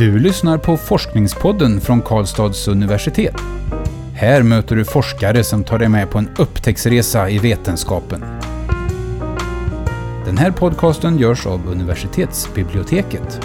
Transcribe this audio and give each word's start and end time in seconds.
Du 0.00 0.18
lyssnar 0.18 0.58
på 0.58 0.76
Forskningspodden 0.76 1.80
från 1.80 2.02
Karlstads 2.02 2.68
universitet. 2.68 3.34
Här 4.14 4.42
möter 4.42 4.76
du 4.76 4.84
forskare 4.84 5.44
som 5.44 5.64
tar 5.64 5.78
dig 5.78 5.88
med 5.88 6.10
på 6.10 6.18
en 6.18 6.30
upptäcktsresa 6.38 7.30
i 7.30 7.38
vetenskapen. 7.38 8.24
Den 10.24 10.38
här 10.38 10.50
podcasten 10.50 11.18
görs 11.18 11.46
av 11.46 11.68
universitetsbiblioteket. 11.68 13.40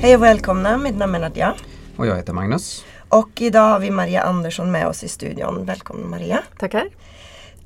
Hej 0.00 0.16
och 0.16 0.22
välkomna, 0.22 0.76
mitt 0.76 0.96
namn 0.96 1.14
är 1.14 1.20
Nadja. 1.20 1.54
Och 1.96 2.06
jag 2.06 2.16
heter 2.16 2.32
Magnus. 2.32 2.84
Och 3.08 3.30
idag 3.40 3.68
har 3.68 3.78
vi 3.78 3.90
Maria 3.90 4.22
Andersson 4.22 4.70
med 4.70 4.86
oss 4.86 5.04
i 5.04 5.08
studion. 5.08 5.64
Välkommen 5.64 6.10
Maria. 6.10 6.42
Tackar. 6.58 6.88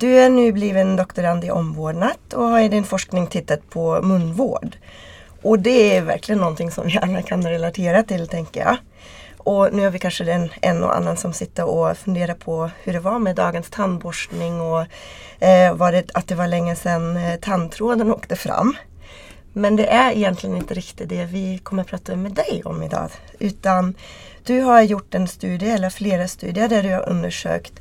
Du 0.02 0.18
är 0.18 0.30
nybliven 0.30 0.96
doktorand 0.96 1.44
i 1.44 1.50
omvårdnad 1.50 2.16
och 2.34 2.44
har 2.44 2.60
i 2.60 2.68
din 2.68 2.84
forskning 2.84 3.26
tittat 3.26 3.70
på 3.70 4.02
munvård. 4.02 4.76
Och 5.42 5.58
det 5.58 5.96
är 5.96 6.02
verkligen 6.02 6.40
någonting 6.40 6.70
som 6.70 6.86
vi 6.86 6.98
alla 7.02 7.22
kan 7.22 7.42
relatera 7.42 8.02
till 8.02 8.28
tänker 8.28 8.60
jag. 8.60 8.76
Och 9.36 9.74
nu 9.74 9.82
har 9.82 9.90
vi 9.90 9.98
kanske 9.98 10.24
den 10.24 10.48
en 10.62 10.84
och 10.84 10.96
annan 10.96 11.16
som 11.16 11.32
sitter 11.32 11.64
och 11.64 11.96
funderar 11.96 12.34
på 12.34 12.70
hur 12.82 12.92
det 12.92 13.00
var 13.00 13.18
med 13.18 13.36
dagens 13.36 13.70
tandborstning 13.70 14.60
och 14.60 14.86
eh, 15.44 15.74
var 15.74 15.92
det, 15.92 16.10
att 16.14 16.28
det 16.28 16.34
var 16.34 16.46
länge 16.46 16.76
sedan 16.76 17.16
eh, 17.16 17.40
tandtråden 17.40 18.12
åkte 18.12 18.36
fram. 18.36 18.76
Men 19.52 19.76
det 19.76 19.86
är 19.86 20.12
egentligen 20.12 20.56
inte 20.56 20.74
riktigt 20.74 21.08
det 21.08 21.24
vi 21.24 21.58
kommer 21.58 21.82
att 21.82 21.88
prata 21.88 22.16
med 22.16 22.32
dig 22.32 22.62
om 22.64 22.82
idag. 22.82 23.10
Utan 23.38 23.94
du 24.44 24.60
har 24.60 24.82
gjort 24.82 25.14
en 25.14 25.28
studie, 25.28 25.70
eller 25.70 25.90
flera 25.90 26.28
studier, 26.28 26.68
där 26.68 26.82
du 26.82 26.92
har 26.92 27.08
undersökt 27.08 27.72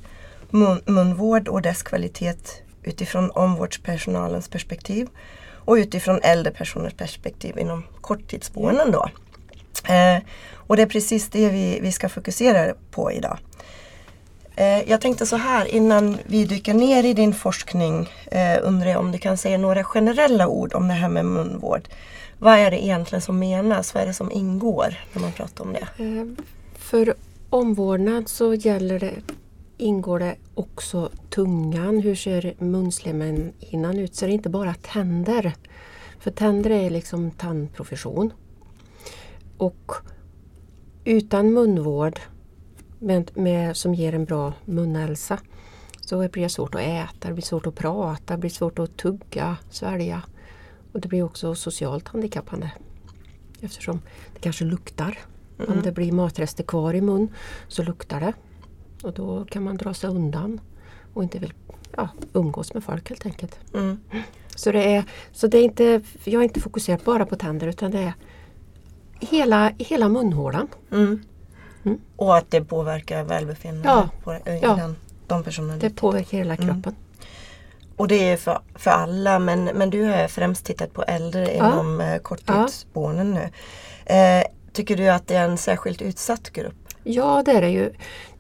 mun 0.52 0.82
munvård 0.86 1.48
och 1.48 1.62
dess 1.62 1.84
kvalitet 1.84 2.38
utifrån 2.84 3.32
omvårdspersonalens 3.32 4.50
perspektiv 4.50 5.08
och 5.66 5.74
utifrån 5.74 6.20
äldre 6.24 6.54
personers 6.54 6.94
perspektiv 6.94 7.58
inom 7.58 7.84
korttidsboenden. 8.02 8.92
Då. 8.92 9.10
Eh, 9.94 10.18
och 10.54 10.76
det 10.76 10.82
är 10.82 10.88
precis 10.88 11.30
det 11.30 11.50
vi, 11.50 11.80
vi 11.82 11.92
ska 11.92 12.10
fokusera 12.10 12.74
på 12.92 13.12
idag. 13.12 13.38
Eh, 14.56 14.90
jag 14.90 15.02
tänkte 15.02 15.26
så 15.26 15.36
här 15.36 15.66
innan 15.66 16.18
vi 16.26 16.46
dyker 16.46 16.74
ner 16.74 17.04
i 17.04 17.14
din 17.14 17.34
forskning 17.34 18.10
eh, 18.26 18.60
undrar 18.64 18.90
jag 18.90 19.00
om 19.00 19.12
du 19.12 19.18
kan 19.18 19.38
säga 19.38 19.58
några 19.58 19.84
generella 19.84 20.48
ord 20.48 20.74
om 20.74 20.88
det 20.88 20.94
här 20.94 21.10
med 21.10 21.26
munvård. 21.26 21.82
Vad 22.40 22.60
är 22.60 22.72
det 22.72 22.84
egentligen 22.84 23.22
som 23.22 23.40
menas? 23.40 23.94
Vad 23.94 24.04
är 24.04 24.08
det 24.08 24.14
som 24.14 24.32
ingår 24.32 25.00
när 25.14 25.22
man 25.22 25.32
pratar 25.32 25.64
om 25.64 25.74
det? 25.74 26.04
Eh, 26.04 26.26
för 26.78 27.14
omvårdnad 27.50 28.30
så 28.30 28.54
gäller 28.54 29.00
det, 29.00 29.14
ingår 29.82 30.20
det 30.20 30.36
också 30.56 31.10
tungan. 31.30 32.00
Hur 32.00 32.16
ser 32.16 32.56
munslemhinnan 32.58 34.00
ut? 34.00 34.16
Så 34.16 34.26
det 34.26 34.32
är 34.32 34.34
inte 34.34 34.50
bara 34.50 34.74
tänder. 34.74 35.54
För 36.20 36.32
tänder 36.32 36.70
är 36.70 36.90
liksom 36.90 37.32
tandprofession. 37.32 38.34
Och 39.58 39.92
utan 41.06 41.54
munvård 41.54 42.20
med, 43.00 43.32
med, 43.38 43.78
som 43.78 43.94
ger 43.94 44.14
en 44.14 44.26
bra 44.26 44.54
munhälsa 44.66 45.40
så 46.02 46.18
blir 46.18 46.44
det 46.44 46.50
svårt 46.50 46.76
att 46.76 46.82
äta, 46.82 47.28
det 47.28 47.34
blir 47.34 47.44
svårt 47.44 47.68
att 47.68 47.76
prata, 47.76 48.34
det 48.34 48.40
blir 48.40 48.50
svårt 48.50 48.80
att 48.80 48.98
tugga, 48.98 49.58
svälja. 49.70 50.22
Och 50.92 51.02
det 51.02 51.08
blir 51.08 51.24
också 51.24 51.56
socialt 51.56 52.08
handikappande. 52.08 52.72
Eftersom 53.62 54.02
det 54.34 54.40
kanske 54.40 54.66
luktar. 54.66 55.20
Mm. 55.60 55.72
Om 55.72 55.82
det 55.82 55.92
blir 55.92 56.12
matrester 56.12 56.64
kvar 56.64 56.94
i 56.94 57.02
mun 57.02 57.30
så 57.68 57.84
luktar 57.84 58.20
det. 58.20 58.34
Och 59.04 59.14
då 59.14 59.46
kan 59.46 59.64
man 59.64 59.78
dra 59.78 59.94
sig 59.94 60.10
undan 60.10 60.62
och 61.14 61.24
inte 61.24 61.40
vill 61.40 61.54
ja, 61.98 62.10
umgås 62.34 62.74
med 62.74 62.84
folk 62.84 63.10
helt 63.10 63.26
enkelt. 63.26 63.60
Mm. 63.74 64.00
Så, 64.56 64.72
det 64.72 64.96
är, 64.96 65.04
så 65.32 65.48
det 65.48 65.58
är 65.58 65.64
inte, 65.64 66.02
jag 66.24 66.40
är 66.40 66.44
inte 66.44 66.60
fokuserad 66.60 67.00
bara 67.06 67.26
på 67.26 67.36
tänder 67.36 67.68
utan 67.68 67.92
det 67.92 68.00
är 68.00 68.14
hela, 69.20 69.72
hela 69.78 70.10
munhålan. 70.10 70.68
Mm. 70.92 71.24
Mm. 71.84 72.00
Och 72.16 72.38
att 72.38 72.52
det 72.52 72.62
påverkar 72.62 73.24
välbefinnandet 73.24 73.92
ja. 73.92 74.10
på 74.24 74.52
ja. 74.62 74.76
den, 74.76 74.96
de 75.28 75.44
personerna. 75.44 75.78
Det 75.78 75.90
påverkar 75.90 76.38
hela 76.38 76.56
mm. 76.56 76.68
kroppen. 76.68 76.96
Och 77.96 78.08
det 78.08 78.30
är 78.30 78.38
för, 78.38 78.60
för 78.76 78.92
alla 78.92 79.40
men, 79.40 79.64
men 79.64 79.90
du 79.90 80.04
har 80.04 80.28
främst 80.28 80.66
tittat 80.66 80.94
på 80.94 81.04
äldre 81.04 81.56
ja. 81.56 81.68
inom 81.68 82.02
eh, 82.02 82.18
korttidsboenden 82.18 83.32
nu. 83.32 83.50
Eh, 84.16 84.44
tycker 84.72 84.98
du 84.98 85.08
att 85.08 85.28
det 85.28 85.36
är 85.36 85.50
en 85.50 85.58
särskilt 85.58 86.02
utsatt 86.02 86.50
grupp? 86.50 86.81
Ja 87.04 87.44
det 87.46 87.52
är 87.52 87.62
det 87.62 87.70
ju. 87.70 87.92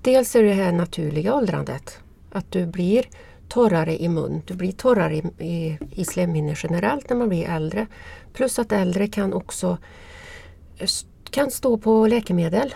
Dels 0.02 0.36
är 0.36 0.44
det 0.44 0.54
här 0.54 0.72
naturliga 0.72 1.36
åldrandet. 1.36 2.00
Att 2.32 2.52
du 2.52 2.66
blir 2.66 3.06
torrare 3.50 4.02
i 4.02 4.10
mun, 4.10 4.42
du 4.46 4.54
blir 4.54 4.72
torrare 4.72 5.16
i, 5.16 5.24
i, 5.40 5.78
i 5.92 6.06
slemhinnor 6.06 6.60
generellt 6.64 7.10
när 7.10 7.18
man 7.18 7.30
blir 7.30 7.50
äldre. 7.50 7.88
Plus 8.34 8.60
att 8.60 8.72
äldre 8.72 9.08
kan 9.08 9.34
också 9.34 9.78
kan 11.32 11.52
stå 11.52 11.78
på 11.78 12.08
läkemedel 12.08 12.74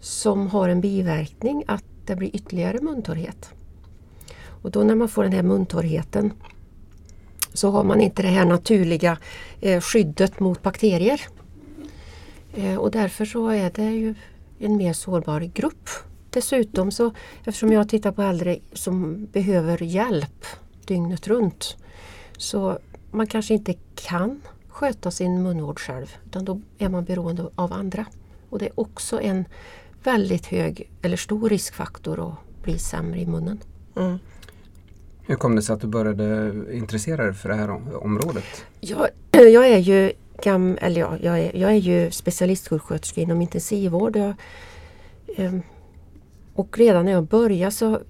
som 0.00 0.46
har 0.48 0.68
en 0.68 0.80
biverkning 0.80 1.64
att 1.66 1.84
det 2.06 2.16
blir 2.16 2.36
ytterligare 2.36 2.80
muntorrhet. 2.80 3.50
Och 4.62 4.70
då 4.70 4.82
när 4.82 4.94
man 4.94 5.08
får 5.08 5.22
den 5.22 5.32
här 5.32 5.42
muntorrheten 5.42 6.32
så 7.52 7.70
har 7.70 7.84
man 7.84 8.00
inte 8.00 8.22
det 8.22 8.28
här 8.28 8.44
naturliga 8.44 9.18
eh, 9.60 9.80
skyddet 9.80 10.40
mot 10.40 10.62
bakterier. 10.62 11.20
Eh, 12.54 12.76
och 12.76 12.90
därför 12.90 13.24
så 13.24 13.48
är 13.48 13.70
det 13.74 13.90
ju 13.90 14.14
en 14.62 14.76
mer 14.76 14.92
sårbar 14.92 15.40
grupp. 15.40 15.88
Dessutom 16.30 16.90
så 16.90 17.12
eftersom 17.44 17.72
jag 17.72 17.88
tittar 17.88 18.12
på 18.12 18.22
äldre 18.22 18.58
som 18.72 19.26
behöver 19.26 19.82
hjälp 19.82 20.46
dygnet 20.86 21.28
runt 21.28 21.76
så 22.36 22.78
man 23.10 23.26
kanske 23.26 23.54
inte 23.54 23.74
kan 23.94 24.40
sköta 24.68 25.10
sin 25.10 25.42
munvård 25.42 25.80
själv 25.80 26.16
utan 26.26 26.44
då 26.44 26.60
är 26.78 26.88
man 26.88 27.04
beroende 27.04 27.50
av 27.54 27.72
andra. 27.72 28.06
Och 28.48 28.58
det 28.58 28.66
är 28.66 28.80
också 28.80 29.20
en 29.20 29.44
väldigt 30.04 30.46
hög 30.46 30.90
eller 31.02 31.16
stor 31.16 31.48
riskfaktor 31.48 32.28
att 32.28 32.62
bli 32.62 32.78
sämre 32.78 33.20
i 33.20 33.26
munnen. 33.26 33.58
Mm. 33.96 34.18
Hur 35.22 35.34
kom 35.34 35.56
det 35.56 35.62
sig 35.62 35.74
att 35.74 35.80
du 35.80 35.86
började 35.86 36.52
intressera 36.76 37.24
dig 37.24 37.34
för 37.34 37.48
det 37.48 37.54
här 37.54 37.70
området? 38.04 38.44
Jag, 38.80 39.08
jag 39.30 39.68
är 39.68 39.78
ju 39.78 40.12
gam, 40.42 40.78
eller 40.80 41.00
ja, 41.00 41.16
jag, 41.20 41.40
är, 41.40 41.56
jag 41.56 41.70
är 41.70 41.76
ju 41.76 42.10
specialistsjuksköterska 42.10 43.20
inom 43.20 43.42
intensivvård. 43.42 44.16
Jag, 44.16 44.34
eh, 45.36 45.54
och 46.54 46.78
redan 46.78 47.04
när 47.04 47.12
jag 47.12 47.24
började 47.24 47.72
så 47.72 48.00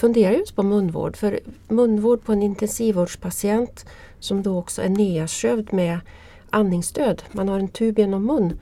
funderade 0.00 0.32
jag 0.34 0.40
just 0.40 0.56
på 0.56 0.62
munvård. 0.62 1.16
För 1.16 1.40
munvård 1.68 2.24
på 2.24 2.32
en 2.32 2.42
intensivvårdspatient 2.42 3.86
som 4.18 4.42
då 4.42 4.58
också 4.58 4.82
är 4.82 4.88
nedsövd 4.88 5.72
med 5.72 6.00
andningsstöd. 6.50 7.22
Man 7.32 7.48
har 7.48 7.58
en 7.58 7.68
tub 7.68 7.98
genom 7.98 8.26
mun 8.26 8.58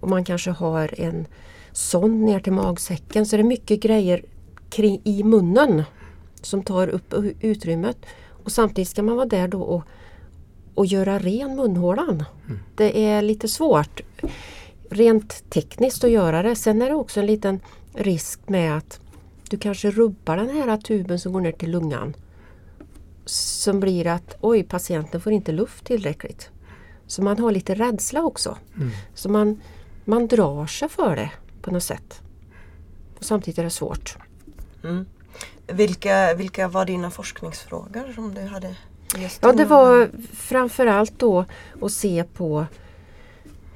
och 0.00 0.08
man 0.08 0.24
kanske 0.24 0.50
har 0.50 1.00
en 1.00 1.26
sond 1.72 2.22
ner 2.22 2.40
till 2.40 2.52
magsäcken. 2.52 3.26
Så 3.26 3.36
det 3.36 3.42
är 3.42 3.44
mycket 3.44 3.80
grejer 3.80 4.24
kring, 4.70 5.00
i 5.04 5.22
munnen 5.22 5.82
som 6.42 6.62
tar 6.62 6.88
upp 6.88 7.14
utrymmet. 7.40 7.96
Och 8.44 8.52
samtidigt 8.52 8.88
ska 8.88 9.02
man 9.02 9.16
vara 9.16 9.26
där 9.26 9.48
då 9.48 9.62
och, 9.62 9.82
och 10.74 10.86
göra 10.86 11.18
ren 11.18 11.56
munhålan. 11.56 12.24
Mm. 12.46 12.60
Det 12.74 13.04
är 13.04 13.22
lite 13.22 13.48
svårt 13.48 14.00
rent 14.90 15.50
tekniskt 15.50 16.04
att 16.04 16.10
göra 16.10 16.42
det. 16.42 16.56
Sen 16.56 16.82
är 16.82 16.88
det 16.88 16.94
också 16.94 17.20
en 17.20 17.26
liten 17.26 17.60
risk 17.94 18.48
med 18.48 18.76
att 18.76 19.00
du 19.50 19.58
kanske 19.58 19.90
rubbar 19.90 20.36
den 20.36 20.50
här 20.50 20.76
tuben 20.76 21.18
som 21.18 21.32
går 21.32 21.40
ner 21.40 21.52
till 21.52 21.70
lungan. 21.70 22.14
Som 23.24 23.80
blir 23.80 24.06
att 24.06 24.36
oj, 24.40 24.62
patienten 24.62 25.20
får 25.20 25.32
inte 25.32 25.52
luft 25.52 25.84
tillräckligt. 25.84 26.50
Så 27.06 27.22
man 27.22 27.38
har 27.38 27.52
lite 27.52 27.74
rädsla 27.74 28.22
också. 28.22 28.58
Mm. 28.76 28.90
Så 29.14 29.28
man, 29.28 29.60
man 30.04 30.26
drar 30.26 30.66
sig 30.66 30.88
för 30.88 31.16
det 31.16 31.30
på 31.62 31.70
något 31.70 31.82
sätt. 31.82 32.20
Och 33.18 33.24
samtidigt 33.24 33.58
är 33.58 33.64
det 33.64 33.70
svårt. 33.70 34.16
Mm. 34.84 35.06
Vilka, 35.66 36.34
vilka 36.34 36.68
var 36.68 36.84
dina 36.84 37.10
forskningsfrågor 37.10 38.12
som 38.14 38.34
du 38.34 38.40
hade? 38.40 38.76
Ja 39.40 39.52
det 39.52 39.64
var 39.64 40.10
framförallt 40.32 41.18
då 41.18 41.44
att 41.80 41.92
se 41.92 42.24
på 42.24 42.66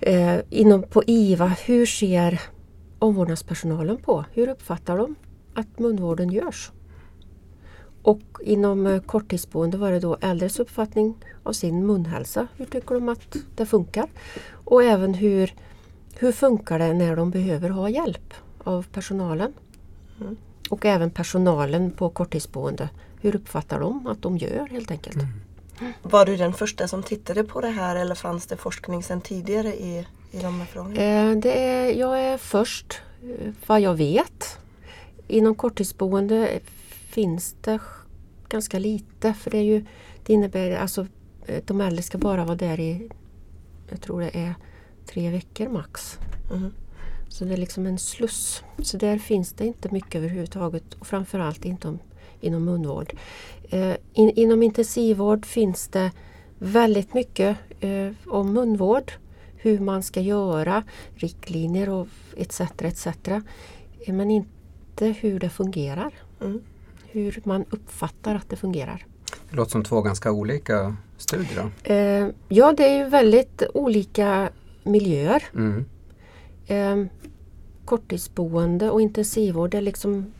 eh, 0.00 0.38
inom 0.50 0.82
på 0.82 1.02
IVA, 1.06 1.46
hur 1.46 1.86
ser 1.86 2.40
omvårdnadspersonalen 2.98 3.96
på? 3.96 4.24
Hur 4.32 4.48
uppfattar 4.48 4.98
de 4.98 5.14
att 5.54 5.78
munvården 5.78 6.30
görs? 6.30 6.70
Och 8.02 8.20
inom 8.40 8.86
eh, 8.86 9.00
korttidsboende 9.00 9.78
var 9.78 9.92
det 9.92 10.00
då 10.00 10.16
äldres 10.20 10.58
uppfattning 10.58 11.14
av 11.42 11.52
sin 11.52 11.86
munhälsa. 11.86 12.48
Hur 12.56 12.64
tycker 12.64 12.94
de 12.94 13.08
att 13.08 13.36
det 13.56 13.66
funkar? 13.66 14.08
Och 14.64 14.82
även 14.82 15.14
hur 15.14 15.54
hur 16.18 16.32
funkar 16.32 16.78
det 16.78 16.94
när 16.94 17.16
de 17.16 17.30
behöver 17.30 17.70
ha 17.70 17.88
hjälp 17.88 18.34
av 18.64 18.86
personalen? 18.92 19.52
Mm. 20.20 20.36
Och 20.70 20.84
även 20.84 21.10
personalen 21.10 21.90
på 21.90 22.08
korttidsboende. 22.08 22.88
Hur 23.20 23.36
uppfattar 23.36 23.80
de 23.80 24.06
att 24.06 24.22
de 24.22 24.38
gör 24.38 24.66
helt 24.66 24.90
enkelt? 24.90 25.16
Mm. 25.80 25.92
Var 26.02 26.26
du 26.26 26.36
den 26.36 26.52
första 26.52 26.88
som 26.88 27.02
tittade 27.02 27.44
på 27.44 27.60
det 27.60 27.68
här 27.68 27.96
eller 27.96 28.14
fanns 28.14 28.46
det 28.46 28.56
forskning 28.56 29.02
sedan 29.02 29.20
tidigare 29.20 29.74
i, 29.74 30.06
i 30.30 30.38
de 30.38 30.60
här 30.60 30.66
frågorna? 30.66 31.02
Eh, 31.02 31.36
det 31.36 31.64
är, 31.64 31.92
jag 31.94 32.20
är 32.20 32.38
först 32.38 33.00
eh, 33.22 33.52
vad 33.66 33.80
jag 33.80 33.94
vet. 33.94 34.58
Inom 35.28 35.54
korttidsboende 35.54 36.60
finns 36.88 37.54
det 37.60 37.78
ganska 38.48 38.78
lite 38.78 39.34
för 39.34 39.50
det, 39.50 39.58
är 39.58 39.62
ju, 39.62 39.84
det 40.26 40.32
innebär 40.32 40.76
alltså 40.76 41.06
eh, 41.46 41.62
de 41.66 41.80
äldre 41.80 42.02
ska 42.02 42.18
bara 42.18 42.44
vara 42.44 42.56
där 42.56 42.80
i, 42.80 43.10
jag 43.88 44.00
tror 44.00 44.20
det 44.20 44.36
är 44.38 44.54
tre 45.06 45.30
veckor 45.30 45.68
max. 45.68 46.18
Mhm. 46.52 46.72
Så 47.28 47.44
det 47.44 47.52
är 47.52 47.56
liksom 47.56 47.86
en 47.86 47.98
sluss. 47.98 48.62
Så 48.82 48.96
där 48.96 49.18
finns 49.18 49.52
det 49.52 49.66
inte 49.66 49.88
mycket 49.88 50.14
överhuvudtaget 50.14 50.94
och 50.94 51.06
framförallt 51.06 51.64
inte 51.64 51.88
om, 51.88 51.98
inom 52.40 52.64
munvård. 52.64 53.12
Eh, 53.70 53.96
in, 54.12 54.30
inom 54.30 54.62
intensivvård 54.62 55.46
finns 55.46 55.88
det 55.88 56.12
väldigt 56.58 57.14
mycket 57.14 57.56
eh, 57.80 58.08
om 58.26 58.52
munvård. 58.52 59.12
Hur 59.56 59.78
man 59.78 60.02
ska 60.02 60.20
göra, 60.20 60.82
riktlinjer 61.14 61.88
och 61.88 62.08
etc. 62.36 62.60
etc. 62.78 63.06
Eh, 63.06 63.40
men 64.14 64.30
inte 64.30 65.06
hur 65.06 65.40
det 65.40 65.50
fungerar. 65.50 66.14
Mm. 66.40 66.60
Hur 67.06 67.40
man 67.44 67.64
uppfattar 67.70 68.34
att 68.34 68.50
det 68.50 68.56
fungerar. 68.56 69.06
Det 69.50 69.56
låter 69.56 69.70
som 69.70 69.84
två 69.84 70.02
ganska 70.02 70.32
olika 70.32 70.96
studier. 71.16 71.70
Eh, 71.82 72.28
ja, 72.48 72.72
det 72.72 72.88
är 72.88 72.98
ju 72.98 73.08
väldigt 73.08 73.62
olika 73.74 74.50
miljöer. 74.82 75.44
Mm. 75.54 75.84
Eh, 76.66 77.10
korttidsboende 77.84 78.90
och 78.90 79.00
intensivvård 79.00 79.74
är 79.74 79.80
liksom 79.80 80.32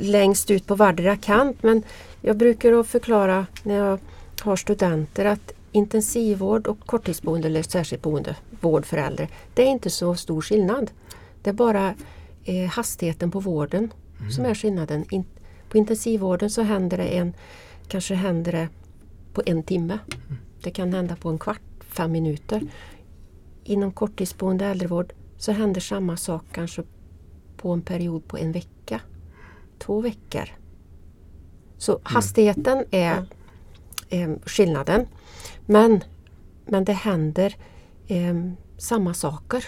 längst 0.00 0.50
ut 0.50 0.66
på 0.66 0.74
vardera 0.74 1.16
kant. 1.16 1.62
Men 1.62 1.82
jag 2.20 2.36
brukar 2.36 2.82
förklara 2.82 3.46
när 3.62 3.74
jag 3.74 3.98
har 4.40 4.56
studenter 4.56 5.24
att 5.24 5.52
intensivvård 5.72 6.66
och 6.66 6.80
korttidsboende 6.86 7.48
eller 7.48 7.62
särskilt 7.62 8.02
boende, 8.02 8.36
vård 8.60 8.86
för 8.86 8.96
äldre, 8.96 9.28
det 9.54 9.62
är 9.62 9.66
inte 9.66 9.90
så 9.90 10.14
stor 10.14 10.42
skillnad. 10.42 10.90
Det 11.42 11.50
är 11.50 11.54
bara 11.54 11.94
eh, 12.44 12.68
hastigheten 12.68 13.30
på 13.30 13.40
vården 13.40 13.92
som 14.30 14.44
är 14.44 14.54
skillnaden. 14.54 15.04
In, 15.10 15.24
på 15.68 15.78
intensivvården 15.78 16.50
så 16.50 16.62
händer 16.62 16.96
det 16.96 17.04
en, 17.04 17.34
kanske 17.88 18.14
händer 18.14 18.52
det 18.52 18.68
på 19.32 19.42
en 19.46 19.62
timme. 19.62 19.98
Det 20.62 20.70
kan 20.70 20.92
hända 20.92 21.16
på 21.16 21.28
en 21.28 21.38
kvart, 21.38 21.60
fem 21.80 22.12
minuter. 22.12 22.62
Inom 23.64 23.92
korttidsboende 23.92 24.64
äldrevård 24.64 25.12
så 25.38 25.52
händer 25.52 25.80
samma 25.80 26.16
sak 26.16 26.44
kanske 26.52 26.82
på 27.56 27.72
en 27.72 27.82
period 27.82 28.28
på 28.28 28.38
en 28.38 28.52
vecka, 28.52 29.00
två 29.78 30.00
veckor. 30.00 30.44
Så 31.78 32.00
hastigheten 32.02 32.84
är 32.90 33.24
eh, 34.08 34.30
skillnaden. 34.46 35.06
Men, 35.66 36.04
men 36.66 36.84
det 36.84 36.92
händer 36.92 37.56
eh, 38.06 38.34
samma 38.78 39.14
saker. 39.14 39.64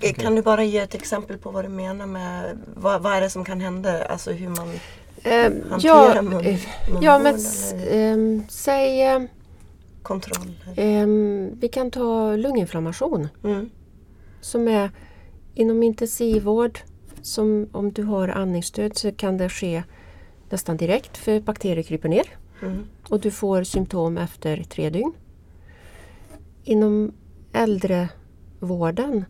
Eh, 0.00 0.12
Kan 0.14 0.34
du 0.34 0.42
bara 0.42 0.64
ge 0.64 0.78
ett 0.78 0.94
exempel 0.94 1.38
på 1.38 1.50
vad 1.50 1.64
du 1.64 1.68
menar 1.68 2.06
med 2.06 2.58
vad, 2.74 3.02
vad 3.02 3.12
är 3.12 3.20
det 3.20 3.30
som 3.30 3.44
kan 3.44 3.60
hända? 3.60 4.04
Alltså 4.04 4.30
hur 4.32 4.48
man 4.48 4.68
Eh, 5.24 5.52
hanterar 5.70 6.14
ja, 6.16 6.22
mun, 6.22 6.40
eh, 6.46 6.60
ja, 7.00 7.18
men 7.18 7.38
ehm, 7.88 8.42
säg 8.48 9.02
eh, 9.06 9.22
kontroll. 10.02 10.52
ehm, 10.76 11.50
vi 11.60 11.68
kan 11.68 11.90
ta 11.90 12.36
lunginflammation 12.36 13.28
Mm. 13.44 13.70
som 14.40 14.68
är 14.68 14.90
inom 15.54 15.82
intensivvård. 15.82 16.78
Som 17.22 17.68
om 17.72 17.92
du 17.92 18.02
har 18.02 18.28
andningsstöd 18.28 18.96
så 18.96 19.12
kan 19.12 19.36
det 19.38 19.48
ske 19.48 19.82
nästan 20.50 20.76
direkt 20.76 21.16
för 21.16 21.40
bakterier 21.40 21.82
kryper 21.82 22.08
ner 22.08 22.26
Mm. 22.62 22.84
och 23.08 23.20
du 23.20 23.30
får 23.30 23.62
symptom 23.62 24.18
efter 24.18 24.62
tre 24.62 24.90
dygn. 24.90 25.12
Inom 26.64 27.12
äldrevården 27.52 29.24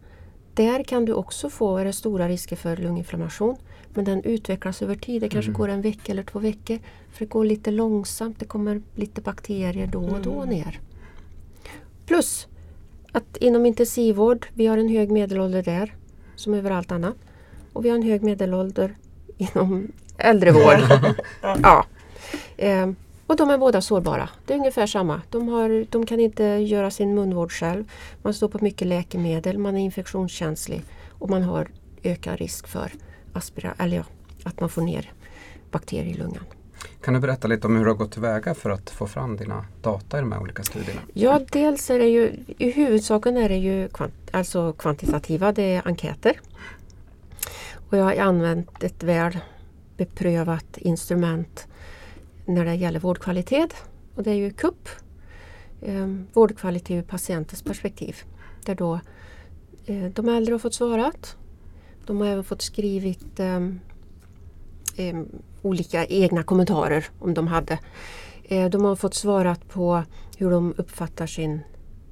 där 0.54 0.82
kan 0.82 1.04
du 1.04 1.12
också 1.12 1.50
få 1.50 1.78
är 1.78 1.92
stora 1.92 2.28
risker 2.28 2.56
för 2.56 2.76
lunginflammation. 2.76 3.56
Men 3.94 4.04
den 4.04 4.22
utvecklas 4.24 4.82
över 4.82 4.94
tid. 4.94 5.22
Det 5.22 5.28
kanske 5.28 5.52
går 5.52 5.68
en 5.68 5.82
vecka 5.82 6.12
eller 6.12 6.22
två 6.22 6.38
veckor. 6.38 6.78
För 7.10 7.18
det 7.18 7.30
går 7.30 7.44
lite 7.44 7.70
långsamt. 7.70 8.38
Det 8.38 8.44
kommer 8.44 8.82
lite 8.94 9.20
bakterier 9.20 9.86
då 9.86 10.04
och 10.04 10.20
då 10.22 10.44
ner. 10.44 10.80
Plus 12.06 12.46
att 13.12 13.36
inom 13.36 13.66
intensivvård, 13.66 14.46
vi 14.54 14.66
har 14.66 14.78
en 14.78 14.88
hög 14.88 15.10
medelålder 15.10 15.62
där 15.62 15.94
som 16.36 16.54
överallt 16.54 16.92
annat. 16.92 17.16
Och 17.72 17.84
vi 17.84 17.88
har 17.88 17.96
en 17.96 18.02
hög 18.02 18.22
medelålder 18.22 18.96
inom 19.36 19.92
äldrevård. 20.18 20.78
ja. 21.42 21.86
Ehm, 22.56 22.96
och 23.26 23.36
de 23.36 23.50
är 23.50 23.58
båda 23.58 23.80
sårbara. 23.80 24.28
Det 24.46 24.54
är 24.54 24.58
ungefär 24.58 24.86
samma. 24.86 25.22
De, 25.30 25.48
har, 25.48 25.86
de 25.90 26.06
kan 26.06 26.20
inte 26.20 26.44
göra 26.44 26.90
sin 26.90 27.14
munvård 27.14 27.52
själv. 27.52 27.84
Man 28.22 28.34
står 28.34 28.48
på 28.48 28.58
mycket 28.60 28.88
läkemedel, 28.88 29.58
man 29.58 29.76
är 29.76 29.80
infektionskänslig 29.80 30.82
och 31.18 31.30
man 31.30 31.42
har 31.42 31.68
ökad 32.02 32.38
risk 32.38 32.68
för 32.68 32.92
aspira, 33.32 33.74
eller 33.78 33.96
ja, 33.96 34.04
att 34.44 34.60
man 34.60 34.68
får 34.68 34.82
ner 34.82 35.12
bakterier 35.70 36.14
i 36.14 36.14
lungan. 36.14 36.44
Kan 37.00 37.14
du 37.14 37.20
berätta 37.20 37.48
lite 37.48 37.66
om 37.66 37.76
hur 37.76 37.84
du 37.84 37.90
har 37.90 37.96
gått 37.96 38.12
tillväga 38.12 38.54
för 38.54 38.70
att 38.70 38.90
få 38.90 39.06
fram 39.06 39.36
dina 39.36 39.64
data 39.82 40.18
i 40.18 40.20
de 40.20 40.32
här 40.32 40.40
olika 40.40 40.62
studierna? 40.62 41.00
Ja, 41.12 41.40
dels 41.52 41.90
är 41.90 41.98
det 41.98 42.08
ju 42.08 42.32
i 42.58 42.70
huvudsaken 42.70 43.36
är 43.36 43.48
det 43.48 43.56
ju 43.56 43.88
kvant, 43.88 44.14
alltså 44.30 44.72
kvantitativa, 44.72 45.52
det 45.52 45.74
är 45.74 45.82
enkäter. 45.88 46.40
Och 47.92 47.98
jag 47.98 48.04
har 48.04 48.16
använt 48.16 48.82
ett 48.82 49.02
väl 49.02 49.38
beprövat 49.96 50.78
instrument 50.78 51.66
när 52.46 52.64
det 52.64 52.74
gäller 52.74 53.00
vårdkvalitet 53.00 53.74
och 54.14 54.22
det 54.22 54.30
är 54.30 54.34
ju 54.34 54.50
CUP, 54.50 54.88
eh, 55.80 56.06
vårdkvalitet 56.32 56.90
ur 56.98 57.02
patientens 57.02 57.62
perspektiv. 57.62 58.16
Där 58.64 58.74
då 58.74 59.00
eh, 59.86 60.04
de 60.04 60.28
äldre 60.28 60.54
har 60.54 60.58
fått 60.58 60.74
svarat. 60.74 61.36
De 62.06 62.20
har 62.20 62.26
även 62.26 62.44
fått 62.44 62.62
skrivit 62.62 63.40
eh, 63.40 63.60
eh, 64.96 65.22
olika 65.62 66.06
egna 66.06 66.42
kommentarer 66.42 67.06
om 67.18 67.34
de 67.34 67.46
hade. 67.46 67.78
Eh, 68.44 68.70
de 68.70 68.84
har 68.84 68.96
fått 68.96 69.14
svarat 69.14 69.68
på 69.68 70.02
hur 70.38 70.50
de 70.50 70.74
uppfattar 70.76 71.26
sin 71.26 71.60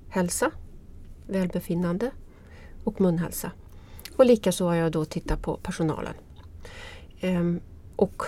hälsa, 0.09 0.51
välbefinnande 1.27 2.11
och 2.85 3.01
munhälsa. 3.01 3.51
Och 4.21 4.27
likaså 4.27 4.67
har 4.67 4.75
jag 4.75 4.93
då 4.93 5.05
tittat 5.05 5.43
på 5.43 5.57
personalen. 5.57 6.15
Ehm, 7.21 7.61
och 7.97 8.23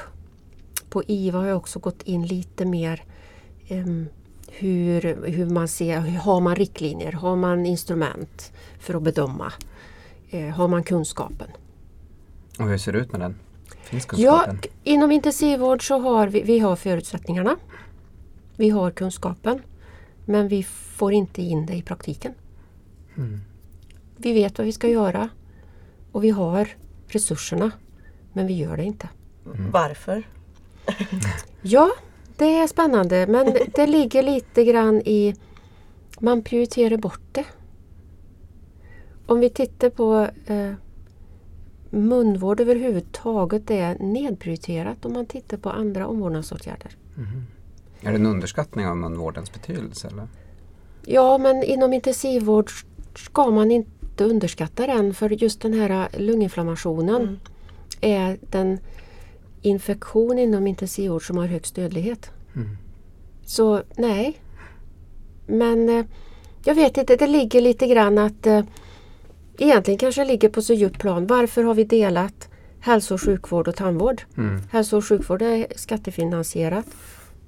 på 0.90 1.02
IVA 1.06 1.38
har 1.38 1.46
jag 1.46 1.56
också 1.56 1.78
gått 1.78 2.02
in 2.02 2.26
lite 2.26 2.64
mer 2.64 3.02
ehm, 3.68 4.06
hur, 4.48 5.26
hur 5.26 5.46
man 5.46 5.68
ser, 5.68 5.98
har 5.98 6.40
man 6.40 6.56
riktlinjer, 6.56 7.12
har 7.12 7.36
man 7.36 7.66
instrument 7.66 8.52
för 8.78 8.94
att 8.94 9.02
bedöma? 9.02 9.52
Eh, 10.30 10.48
har 10.48 10.68
man 10.68 10.82
kunskapen? 10.82 11.48
Och 12.58 12.68
hur 12.68 12.78
ser 12.78 12.92
det 12.92 12.98
ut 12.98 13.12
med 13.12 13.20
den? 13.20 13.34
Finns 13.82 14.04
Ja, 14.04 14.08
kunskapen? 14.38 14.58
k- 14.58 14.68
inom 14.84 15.12
intensivvård 15.12 15.86
så 15.88 15.98
har 15.98 16.28
vi, 16.28 16.42
vi 16.42 16.58
har 16.58 16.76
förutsättningarna. 16.76 17.56
Vi 18.56 18.70
har 18.70 18.90
kunskapen. 18.90 19.60
Men 20.24 20.48
vi 20.48 20.62
får 20.62 21.12
inte 21.12 21.42
in 21.42 21.66
det 21.66 21.74
i 21.74 21.82
praktiken. 21.82 22.32
Mm. 23.16 23.40
Vi 24.16 24.32
vet 24.32 24.58
vad 24.58 24.64
vi 24.66 24.72
ska 24.72 24.88
göra 24.88 25.28
och 26.12 26.24
vi 26.24 26.30
har 26.30 26.68
resurserna. 27.06 27.70
Men 28.32 28.46
vi 28.46 28.54
gör 28.54 28.76
det 28.76 28.84
inte. 28.84 29.08
Varför? 29.72 30.22
Ja, 31.64 31.90
det 32.36 32.58
är 32.58 32.66
spännande 32.66 33.26
men 33.26 33.56
det 33.74 33.86
ligger 33.86 34.22
lite 34.22 34.64
grann 34.64 35.00
i 35.00 35.34
man 36.20 36.42
prioriterar 36.42 36.96
bort 36.96 37.20
det. 37.32 37.44
Om 39.26 39.40
vi 39.40 39.50
tittar 39.50 39.90
på 39.90 40.28
eh, 40.46 40.72
munvård 41.90 42.60
överhuvudtaget 42.60 43.70
är 43.70 43.98
nedprioriterat 43.98 45.04
om 45.04 45.12
man 45.12 45.26
tittar 45.26 45.56
på 45.56 45.70
andra 45.70 46.06
omvårdnadsåtgärder. 46.06 46.96
Är 48.00 48.10
det 48.10 48.16
en 48.16 48.26
underskattning 48.26 48.86
av 48.86 48.96
munvårdens 48.96 49.52
betydelse? 49.52 50.08
Eller? 50.08 50.28
Ja, 51.06 51.38
men 51.38 51.62
inom 51.62 51.92
intensivvård 51.92 52.70
ska 53.14 53.50
man 53.50 53.70
inte 53.70 53.90
underskatta 54.20 54.86
den 54.86 55.14
för 55.14 55.30
just 55.30 55.60
den 55.60 55.72
här 55.72 56.08
lunginflammationen 56.18 57.22
Mm. 57.22 57.38
är 58.00 58.38
den 58.50 58.78
infektion 59.62 60.38
inom 60.38 60.66
intensivvård 60.66 61.26
som 61.26 61.36
har 61.36 61.46
högst 61.46 61.74
dödlighet. 61.74 62.30
Mm. 62.56 62.68
Så 63.44 63.82
nej. 63.96 64.40
Men 65.46 65.88
eh, 65.88 66.04
jag 66.64 66.74
vet 66.74 66.96
inte, 66.96 67.16
det 67.16 67.26
ligger 67.26 67.60
lite 67.60 67.86
grann 67.86 68.18
att 68.18 68.46
eh, 68.46 68.62
egentligen 69.58 69.98
kanske 69.98 70.24
ligger 70.24 70.48
på 70.48 70.62
så 70.62 70.72
djupt 70.74 70.98
plan. 71.00 71.26
Varför 71.26 71.62
har 71.62 71.74
vi 71.74 71.84
delat 71.84 72.48
hälso 72.80 73.14
och 73.14 73.20
sjukvård 73.22 73.68
och 73.68 73.76
tandvård? 73.76 74.22
Mm. 74.36 74.60
Hälso 74.70 74.96
och 74.96 75.04
sjukvård 75.08 75.42
är 75.42 75.66
skattefinansierat. 75.76 76.86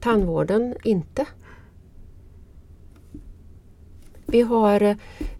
Tandvården 0.00 0.74
inte. 0.84 1.26
Vi 4.26 4.42
har 4.42 4.82
eh, 4.82 4.96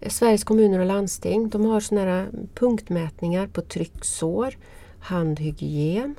Sveriges 0.07 0.43
kommuner 0.43 0.79
och 0.79 0.85
landsting. 0.85 1.49
De 1.49 1.65
har 1.65 1.79
såna 1.79 2.01
här 2.01 2.29
punktmätningar 2.53 3.47
på 3.47 3.61
trycksår, 3.61 4.57
handhygien, 4.99 6.15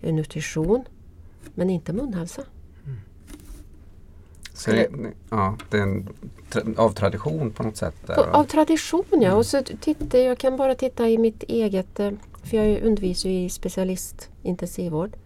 eh, 0.00 0.14
nutrition. 0.14 0.84
Men 1.54 1.70
inte 1.70 1.92
munhälsa. 1.92 2.42
Så 4.52 4.70
det, 4.70 4.88
ja, 5.30 5.56
det 5.70 5.78
är 5.78 5.82
en, 5.82 6.08
av 6.76 6.92
tradition 6.92 7.50
på 7.50 7.62
något 7.62 7.76
sätt? 7.76 8.06
På, 8.06 8.22
av 8.22 8.44
tradition 8.44 9.04
ja. 9.10 9.34
Och 9.34 9.46
så 9.46 9.62
tittar, 9.62 10.18
jag 10.18 10.38
kan 10.38 10.56
bara 10.56 10.74
titta 10.74 11.08
i 11.08 11.18
mitt 11.18 11.42
eget, 11.42 12.00
eh, 12.00 12.10
för 12.42 12.56
jag 12.56 12.82
undervisar 12.82 13.30
ju 13.30 13.44
i 13.44 13.50
specialist 13.50 14.28
intensivvård. 14.42 15.16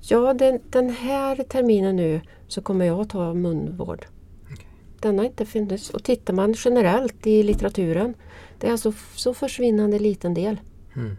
Ja, 0.00 0.34
den, 0.34 0.60
den 0.70 0.90
här 0.90 1.36
terminen 1.36 1.96
nu 1.96 2.20
så 2.48 2.62
kommer 2.62 2.84
jag 2.84 3.00
att 3.00 3.10
ta 3.10 3.34
munvård. 3.34 4.06
Den 5.02 5.18
har 5.18 5.24
inte 5.24 5.46
funnits. 5.46 5.90
Och 5.90 6.04
tittar 6.04 6.34
man 6.34 6.54
generellt 6.56 7.26
i 7.26 7.42
litteraturen, 7.42 8.14
det 8.58 8.66
är 8.66 8.72
alltså 8.72 8.92
så 9.14 9.34
försvinnande 9.34 9.98
liten 9.98 10.34
del. 10.34 10.60
Mm. 10.96 11.16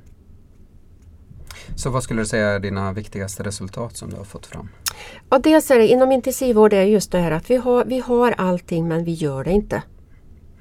Så 1.76 1.90
vad 1.90 2.04
skulle 2.04 2.22
du 2.22 2.26
säga 2.26 2.48
är 2.48 2.60
dina 2.60 2.94
viktigaste 2.94 3.44
resultat 3.44 3.98
som 3.98 4.10
du 4.10 4.16
har 4.16 4.24
fått 4.24 4.46
fram? 4.46 4.70
Ja, 5.30 5.40
dels 5.40 5.72
är 5.72 5.78
det 5.78 5.88
inom 5.88 6.12
intensivvård 6.12 6.74
är 6.74 6.84
just 6.84 7.12
det 7.12 7.20
här 7.20 7.32
att 7.32 7.50
vi 7.50 7.56
har, 7.56 7.86
vi 7.86 8.00
har 8.00 8.32
allting 8.32 8.88
men 8.88 9.04
vi 9.04 9.12
gör 9.14 9.44
det 9.44 9.52
inte. 9.52 9.84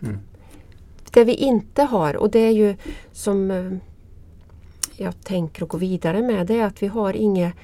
Mm. 0.03 0.19
Det 1.11 1.25
vi 1.25 1.35
inte 1.35 1.83
har 1.83 2.17
och 2.17 2.31
det 2.31 2.39
är 2.39 2.51
ju 2.51 2.77
som 3.13 3.51
eh, 3.51 3.73
jag 4.97 5.25
tänker 5.25 5.63
att 5.63 5.69
gå 5.69 5.79
vidare 5.79 6.23
med 6.23 6.47
det 6.47 6.59
är 6.59 6.65
att 6.65 6.83
vi 6.83 6.87
har 6.87 7.13
inget 7.17 7.55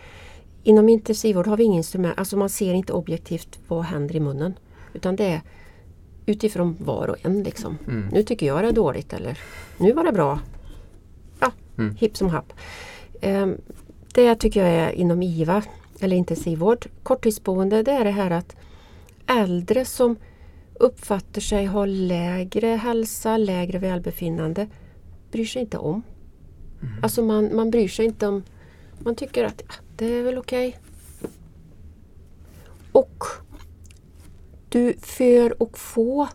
Inom 0.63 0.89
intensivvård 0.89 1.47
har 1.47 1.57
vi 1.57 1.65
inga 1.65 1.77
instrument, 1.77 2.19
alltså 2.19 2.37
man 2.37 2.49
ser 2.49 2.75
inte 2.75 2.93
objektivt 2.93 3.59
vad 3.69 3.85
händer 3.85 4.17
i 4.17 4.21
munnen. 4.21 4.59
Utan 4.95 5.17
det 5.17 5.25
är 5.25 5.41
utifrån 6.27 6.77
var 6.81 7.09
och 7.09 7.17
en 7.23 7.43
liksom. 7.43 7.79
Mm. 7.87 8.09
Nu 8.13 8.23
tycker 8.23 8.47
jag 8.47 8.65
det 8.65 8.69
är 8.69 8.73
dåligt 8.73 9.13
eller 9.13 9.39
nu 9.79 9.93
var 9.93 10.05
det 10.05 10.13
bra. 10.13 10.41
Ja, 11.41 11.53
Mm. 11.79 11.97
hipp 11.97 12.17
som 12.17 12.29
happ. 12.29 12.53
Ehm, 13.21 13.57
det 14.15 14.35
tycker 14.35 14.61
jag 14.65 14.71
är 14.71 14.93
inom 14.93 15.23
IVA 15.23 15.63
eller 16.01 16.17
intensivvård. 16.17 16.87
Korttidsboende 17.03 17.83
det 17.83 17.93
är 17.93 18.05
det 18.05 18.11
här 18.11 18.31
att 18.31 18.57
äldre 19.27 19.85
som 19.85 20.17
uppfattar 20.75 21.41
sig 21.41 21.67
ha 21.67 21.87
lägre 21.87 22.67
hälsa, 22.67 23.37
lägre 23.37 23.79
välbefinnande 23.79 24.67
bryr 25.31 25.45
sig 25.45 25.63
inte 25.63 25.79
om. 25.79 26.03
Alltså 27.03 27.23
man, 27.23 27.57
man 27.57 27.71
bryr 27.71 27.89
sig 27.89 28.05
inte 28.05 28.27
om 28.27 28.43
Man 28.99 29.15
tycker 29.15 29.45
att 29.45 29.63
ja, 29.69 29.75
det 29.97 30.07
är 30.07 30.23
väl 30.23 30.39
okej. 30.39 30.79
Och 32.93 33.25
du 34.69 34.95
för 34.99 35.57
att 35.61 35.79
få 35.79 36.29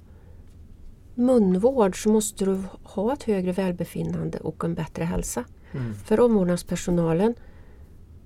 munvård 1.16 2.04
så 2.04 2.10
måste 2.10 2.46
du 2.46 2.64
ha 2.84 3.14
ett 3.14 3.24
högre 3.24 3.52
välbefinnande 3.52 4.38
och 4.38 4.64
en 4.64 4.74
bättre 4.74 5.04
hälsa. 5.04 5.46
Mm. 5.72 5.94
För 5.94 6.20
omvårdnadspersonalen 6.20 7.36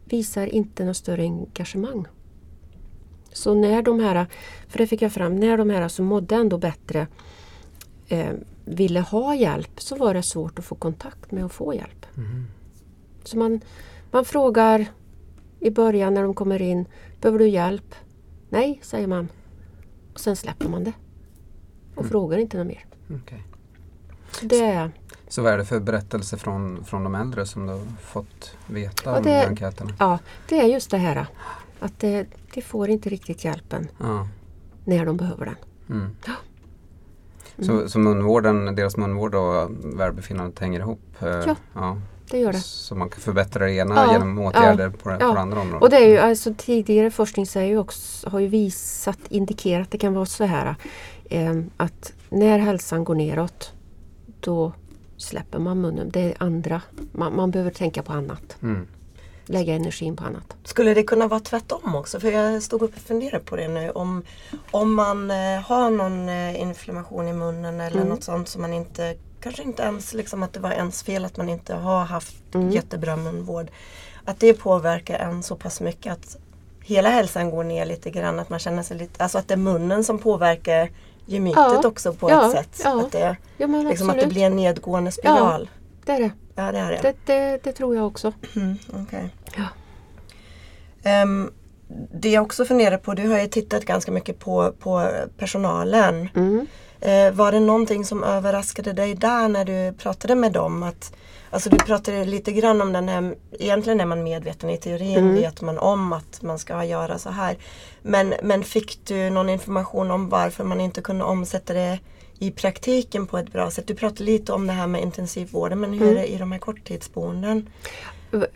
visar 0.06 0.48
inte 0.48 0.86
något 0.86 0.98
större 0.98 1.22
engagemang. 1.22 2.06
Så 3.34 3.54
när 3.54 3.82
de 3.82 4.00
här, 4.00 4.26
för 4.68 4.78
det 4.78 4.88
fick 4.88 5.02
jag 5.02 5.14
fram, 5.14 5.36
när 5.36 5.58
de 5.58 5.70
här 5.70 5.88
som 5.88 6.06
mådde 6.06 6.36
ändå 6.36 6.58
bättre 6.58 7.08
eh, 8.08 8.34
ville 8.66 9.00
ha 9.00 9.36
hjälp 9.36 9.82
så 9.82 9.96
var 9.96 10.14
det 10.14 10.24
svårt 10.24 10.60
att 10.60 10.66
få 10.66 10.76
kontakt 10.76 11.32
med 11.32 11.46
att 11.46 11.54
få 11.54 11.74
hjälp. 11.74 12.06
Mm. 12.18 12.46
Så 13.24 13.38
man, 13.38 13.62
man 14.12 14.26
frågar 14.26 14.86
i 15.60 15.72
början 15.72 16.14
när 16.14 16.24
de 16.24 16.34
kommer 16.34 16.62
in, 16.62 16.86
behöver 17.22 17.40
du 17.40 17.48
hjälp? 17.48 17.96
Nej, 18.50 18.80
säger 18.84 19.08
man. 19.08 19.28
Och 20.18 20.22
sen 20.22 20.36
släpper 20.36 20.70
man 20.70 20.84
det. 20.84 20.94
Och 21.96 21.98
Mm. 22.02 22.10
frågar 22.10 22.38
inte 22.38 22.58
något 22.58 22.68
mer. 22.68 22.86
Så 24.32 24.46
det 24.46 24.92
Så 25.28 25.42
vad 25.42 25.54
är 25.54 25.58
det 25.58 25.66
för 25.66 25.80
berättelser 25.80 26.38
från, 26.38 26.84
från 26.86 27.04
de 27.04 27.16
äldre 27.16 27.46
som 27.46 27.68
du 27.68 27.80
fått 28.02 28.56
veta 28.68 29.10
Ja, 29.12 29.18
om 29.18 29.24
det- 29.24 29.48
enkäterna? 29.48 29.92
ja, 30.00 30.20
det 30.50 30.60
är 30.60 30.64
just 30.68 30.92
det 30.92 30.98
här 30.98 31.28
att 31.80 32.00
det, 32.00 32.28
de 32.54 32.62
får 32.62 32.90
inte 32.90 33.10
riktigt 33.10 33.46
hjälpen 33.46 33.88
Ja. 34.00 34.28
när 34.86 35.06
de 35.06 35.18
behöver 35.18 35.46
den. 35.46 35.56
Mm. 35.90 36.10
Ja. 36.26 36.34
Så, 37.66 37.90
så 37.90 38.00
munvården, 38.00 38.76
deras 38.76 38.98
munvård 38.98 39.36
och 39.36 39.72
välbefinnandet 40.00 40.60
hänger 40.60 40.80
ihop? 40.80 41.02
eh, 41.22 41.56
Ja. 41.74 41.98
Ja. 42.30 42.38
Det 42.38 42.44
gör 42.44 42.52
det. 42.54 42.60
Så 42.60 42.96
man 42.96 43.10
kan 43.10 43.20
förbättra 43.22 43.66
det 43.66 43.74
ena 43.74 43.96
Ja, 43.96 44.12
genom 44.12 44.40
åtgärder 44.40 44.90
på, 44.90 45.10
det, 45.10 45.18
ja. 45.20 45.28
på 45.30 45.34
det 45.36 45.42
andra 45.42 45.62
området? 45.62 45.82
Och 45.82 45.90
det 45.90 45.98
är 45.98 46.08
ju 46.08 46.18
alltså 46.18 46.54
tidigare 46.58 47.12
forskning 47.12 47.46
säger 47.46 47.68
ju 47.68 47.78
också, 47.78 48.30
har 48.30 48.40
ju 48.40 48.48
visat, 48.48 49.20
indikerat 49.30 49.86
att 49.86 49.92
det 49.92 49.98
kan 49.98 50.14
vara 50.14 50.26
så 50.26 50.44
här 50.44 50.76
eh, 51.30 51.54
att 51.78 52.14
när 52.30 52.60
hälsan 52.60 53.04
går 53.04 53.16
neråt 53.16 53.72
då 54.40 54.72
släpper 55.18 55.60
man 55.60 55.82
munnen. 55.82 56.10
Det 56.10 56.20
är 56.22 56.34
andra, 56.38 56.82
man, 57.12 57.36
man 57.36 57.52
behöver 57.52 57.72
tänka 57.72 58.04
på 58.04 58.14
annat. 58.14 58.58
Mm. 58.62 58.88
Lägga 59.46 59.74
energin 59.76 60.16
på 60.16 60.24
annat. 60.24 60.56
Skulle 60.64 60.94
det 60.94 61.04
kunna 61.04 61.28
vara 61.28 61.40
tvärtom 61.40 61.96
också? 61.96 62.20
För 62.20 62.32
jag 62.32 62.64
stod 62.64 62.82
upp 62.82 62.96
och 62.96 63.02
funderade 63.02 63.44
på 63.44 63.56
det 63.56 63.68
nu. 63.68 63.90
Om, 63.90 64.24
om 64.72 64.94
man 64.94 65.32
eh, 65.32 65.62
har 65.66 65.90
någon 65.90 66.30
eh, 66.30 66.62
inflammation 66.62 67.28
i 67.28 67.34
munnen 67.34 67.82
eller 67.82 67.98
Mm. 67.98 68.10
något 68.10 68.24
sånt 68.24 68.48
som 68.50 68.62
man 68.62 68.74
inte 68.74 69.16
Kanske 69.42 69.64
inte 69.64 69.84
ens 69.84 70.14
liksom 70.14 70.44
att 70.44 70.54
det 70.54 70.60
var 70.60 70.72
ens 70.72 71.04
fel 71.04 71.26
att 71.26 71.38
man 71.38 71.50
inte 71.50 71.74
har 71.76 72.06
haft 72.06 72.56
Mm. 72.56 72.72
jättebra 72.72 73.16
munvård. 73.16 73.68
Att 74.26 74.40
det 74.40 74.54
påverkar 74.54 75.20
en 75.20 75.44
så 75.44 75.56
pass 75.56 75.82
mycket 75.82 76.14
att 76.14 76.38
hela 76.82 77.10
hälsan 77.10 77.50
går 77.50 77.64
ner 77.64 77.86
lite 77.86 78.10
grann. 78.10 78.40
Att 78.40 78.50
man 78.50 78.60
känner 78.60 78.84
sig 78.84 78.98
lite, 78.98 79.24
alltså 79.24 79.38
att 79.38 79.48
det 79.48 79.54
är 79.54 79.58
munnen 79.58 80.04
som 80.04 80.20
påverkar 80.20 80.90
gemytet 81.26 81.58
Ja, 81.84 81.88
också 81.88 82.14
på 82.14 82.30
ja, 82.30 82.46
ett 82.46 82.52
sätt. 82.58 82.82
ja. 82.84 83.02
Att, 83.02 83.12
det, 83.12 83.36
liksom 83.90 84.10
att 84.10 84.20
det 84.20 84.28
blir 84.28 84.44
en 84.44 84.56
nedgående 84.56 85.12
spiral. 85.12 85.70
det 86.06 86.12
är 86.12 86.20
det. 86.20 86.32
Ja, 86.56 86.72
det 86.72 86.80
är 86.80 86.92
det. 86.92 87.00
Det, 87.02 87.16
det. 87.26 87.60
det 87.64 87.72
tror 87.72 87.96
jag 87.96 88.08
också. 88.08 88.34
Mm, 88.56 88.78
okej. 88.94 89.30
Ja. 89.56 89.64
Ehm, 91.04 91.52
det 92.14 92.30
jag 92.30 92.44
också 92.44 92.66
funderar 92.66 92.98
på, 92.98 93.14
du 93.14 93.28
har 93.30 93.40
ju 93.40 93.48
tittat 93.48 93.86
ganska 93.86 94.12
mycket 94.12 94.40
på, 94.40 94.74
på 94.80 95.10
personalen. 95.38 96.30
Mm. 96.36 96.68
Eh, 97.02 97.32
var 97.32 97.52
det 97.52 97.60
någonting 97.60 98.06
som 98.06 98.24
överraskade 98.24 98.94
dig 98.94 99.16
där 99.16 99.48
när 99.48 99.66
du 99.66 99.98
pratade 99.98 100.36
med 100.36 100.52
dem? 100.52 100.84
Att, 100.84 101.14
alltså 101.50 101.70
du 101.70 101.78
pratade 101.78 102.26
lite 102.26 102.52
grann 102.52 102.82
om 102.82 102.94
den 102.94 103.10
här, 103.10 103.36
egentligen 103.60 104.02
är 104.02 104.06
man 104.06 104.24
medveten 104.24 104.70
i 104.70 104.78
teorin, 104.78 105.18
Mm. 105.18 105.36
vet 105.36 105.62
man 105.62 105.78
om 105.78 106.14
att 106.14 106.42
man 106.42 106.60
ska 106.60 106.84
göra 106.86 107.18
så 107.18 107.30
här. 107.30 107.58
Men, 108.02 108.34
men 108.44 108.64
fick 108.64 109.00
du 109.06 109.30
någon 109.30 109.50
information 109.50 110.12
om 110.12 110.30
varför 110.30 110.64
man 110.64 110.82
inte 110.82 111.02
kunde 111.02 111.24
omsätta 111.24 111.74
det 111.74 112.00
i 112.40 112.52
praktiken 112.52 113.28
på 113.28 113.38
ett 113.38 113.52
bra 113.52 113.72
sätt? 113.72 113.88
Du 113.88 113.96
pratade 113.96 114.24
lite 114.24 114.54
om 114.54 114.68
det 114.68 114.74
här 114.74 114.88
med 114.88 115.02
intensivvården 115.02 115.80
men 115.80 115.94
hur 115.94 116.02
Mm. 116.02 116.18
är 116.18 116.22
det 116.22 116.28
i 116.28 116.38
de 116.38 116.52
här 116.52 116.60
korttidsboenden? 116.60 117.70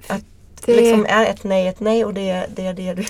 Att 0.08 0.22
Det- 0.66 0.76
liksom 0.76 1.06
är 1.10 1.26
ett 1.26 1.44
nej 1.44 1.68
ett 1.68 1.80
nej 1.80 2.06
och 2.06 2.14
det, 2.14 2.46
det 2.56 2.66
är 2.66 2.74
det 2.74 2.94
du... 2.94 3.06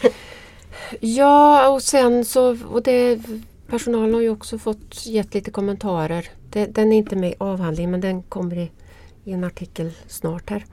Ja 0.99 1.67
och 1.69 1.83
sen 1.83 2.25
så, 2.25 2.57
och 2.71 2.83
det, 2.83 3.19
personalen 3.71 4.13
har 4.13 4.21
ju 4.21 4.29
också 4.29 4.57
fått 4.57 5.05
gett 5.05 5.33
lite 5.33 5.51
kommentarer. 5.51 6.29
Den 6.49 6.93
är 6.93 6.97
inte 6.97 7.15
med 7.15 7.29
i 7.31 7.35
avhandlingen 7.37 7.91
men 7.91 8.01
den 8.01 8.23
kommer 8.23 8.57
i, 8.57 8.71
i 9.23 9.31
en 9.31 9.43
artikel 9.43 9.91
snart 10.07 10.49
här. 10.49 10.65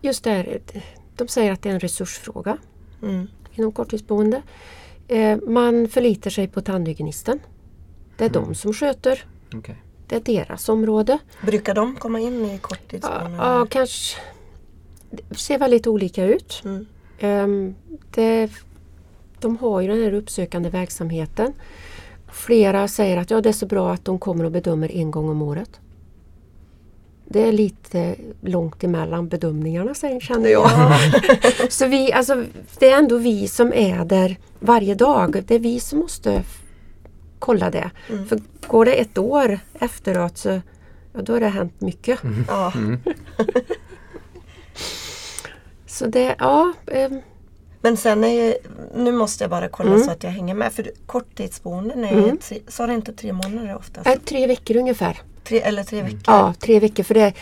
Just 0.00 0.24
det 0.24 0.30
här, 0.30 0.60
de 1.16 1.28
säger 1.28 1.52
att 1.52 1.62
det 1.62 1.68
är 1.68 1.74
en 1.74 1.80
resursfråga 1.80 2.58
Mm. 3.02 3.26
inom 3.54 3.72
korttidsboende. 3.72 4.42
Eh, 5.08 5.38
man 5.48 5.88
förlitar 5.88 6.30
sig 6.30 6.48
på 6.48 6.60
tandhygienisten. 6.60 7.38
Det 8.16 8.24
är 8.24 8.28
de 8.30 8.54
som 8.54 8.72
sköter, 8.72 9.24
Okej. 9.54 9.76
det 10.06 10.16
är 10.16 10.20
deras 10.20 10.68
område. 10.68 11.18
Brukar 11.42 11.74
de 11.74 11.96
komma 11.96 12.20
in 12.20 12.44
i 12.44 12.52
Ja, 12.52 12.58
korttidsboenden? 12.60 13.32
ja 13.34 13.66
kanske 13.70 14.20
det 15.10 15.38
ser 15.38 15.58
väldigt 15.58 15.86
olika 15.86 16.24
ut. 16.24 16.62
Mm. 16.64 16.86
Ehm, 17.18 17.74
det, 18.14 18.50
de 19.40 19.56
har 19.56 19.80
ju 19.80 19.88
den 19.88 20.02
här 20.02 20.12
uppsökande 20.14 20.68
verksamheten. 20.70 21.52
Flera 22.36 22.88
säger 22.88 23.16
att 23.16 23.30
ja, 23.30 23.40
det 23.40 23.48
är 23.48 23.52
så 23.52 23.66
bra 23.66 23.92
att 23.92 24.04
de 24.04 24.18
kommer 24.18 24.44
och 24.44 24.52
bedömer 24.52 24.92
en 24.92 25.10
gång 25.10 25.28
om 25.28 25.42
året. 25.42 25.80
Det 27.28 27.48
är 27.48 27.52
lite 27.52 28.16
långt 28.40 28.84
emellan 28.84 29.28
bedömningarna 29.28 29.94
säger, 29.94 30.20
känner 30.20 30.48
jag. 30.48 30.70
så 31.72 31.86
vi, 31.86 32.12
alltså, 32.12 32.44
det 32.78 32.90
är 32.90 32.98
ändå 32.98 33.18
vi 33.18 33.48
som 33.48 33.72
är 33.72 34.04
där 34.04 34.36
varje 34.60 34.94
dag. 34.94 35.44
Det 35.46 35.54
är 35.54 35.58
vi 35.58 35.80
som 35.80 35.98
måste 35.98 36.42
kolla 37.38 37.70
det. 37.70 37.90
Mm. 38.10 38.26
För 38.26 38.40
går 38.66 38.84
det 38.84 38.92
ett 38.92 39.18
år 39.18 39.58
efteråt 39.74 40.38
så 40.38 40.60
ja, 41.12 41.22
då 41.22 41.32
har 41.32 41.40
det 41.40 41.48
hänt 41.48 41.80
mycket. 41.80 42.20
Ja. 42.48 42.72
Mm. 42.76 43.00
Så 45.86 46.06
det, 46.06 46.36
ja, 46.38 46.72
ehm, 46.86 47.20
Men 47.86 47.96
sen 47.96 48.24
är 48.24 48.28
ju, 48.28 48.54
nu 48.94 49.12
måste 49.12 49.44
jag 49.44 49.50
bara 49.50 49.68
kolla 49.68 49.90
Mm. 49.90 50.04
så 50.04 50.10
att 50.10 50.22
jag 50.24 50.30
hänger 50.30 50.54
med. 50.54 50.72
För 50.72 50.90
korttidsboenden 51.06 52.04
är 52.04 52.12
Mm. 52.12 52.38
tre, 52.38 52.58
sa 52.68 52.86
det 52.86 52.94
inte 52.94 53.12
tre 53.12 53.32
månader 53.32 53.76
oftast? 53.76 54.06
äh, 54.06 54.14
tre 54.24 54.46
veckor 54.46 54.76
ungefär. 54.76 55.18
Tre, 55.44 55.60
eller 55.60 55.84
tre 55.84 56.02
veckor? 56.02 56.20
Ja, 56.26 56.54
tre 56.60 56.80
veckor. 56.80 57.02
För 57.02 57.14
det, 57.14 57.32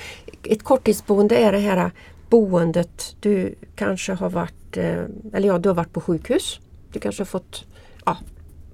ett 0.43 0.63
korttidsboende 0.63 1.37
är 1.37 1.53
det 1.53 1.59
här 1.59 1.91
boendet. 2.31 3.17
Du 3.21 3.55
kanske 3.77 4.13
har 4.13 4.31
varit, 4.31 4.77
eh, 4.77 4.99
eller 5.33 5.49
ja, 5.49 5.59
du 5.59 5.69
har 5.69 5.77
varit 5.77 5.93
på 5.93 6.01
sjukhus. 6.01 6.61
Du 6.93 7.01
kanske 7.01 7.21
har 7.21 7.27
fått 7.27 7.65
ja, 8.07 8.17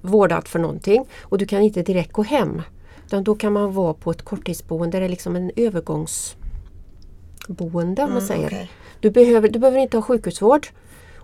vårdat 0.01 0.49
för 0.49 0.59
någonting 0.59 1.05
och 1.21 1.39
du 1.39 1.47
kan 1.47 1.63
inte 1.63 1.83
direkt 1.83 2.13
gå 2.13 2.23
hem. 2.23 2.63
Utan 3.07 3.25
då 3.25 3.35
kan 3.35 3.53
man 3.53 3.73
vara 3.73 3.95
på 3.95 4.11
ett 4.11 4.23
korttidsboende. 4.23 4.99
Det 4.99 5.05
är 5.05 5.09
liksom 5.09 5.37
en 5.37 5.51
övergångsboende 5.57 8.03
om 8.03 8.11
man 8.11 8.11
Mm, 8.11 8.21
säger. 8.29 8.47
okej. 8.47 8.71
Du, 9.01 9.11
behöver, 9.11 9.49
du 9.49 9.59
behöver 9.59 9.79
inte 9.79 9.97
ha 9.97 10.03
sjukhusvård 10.03 10.67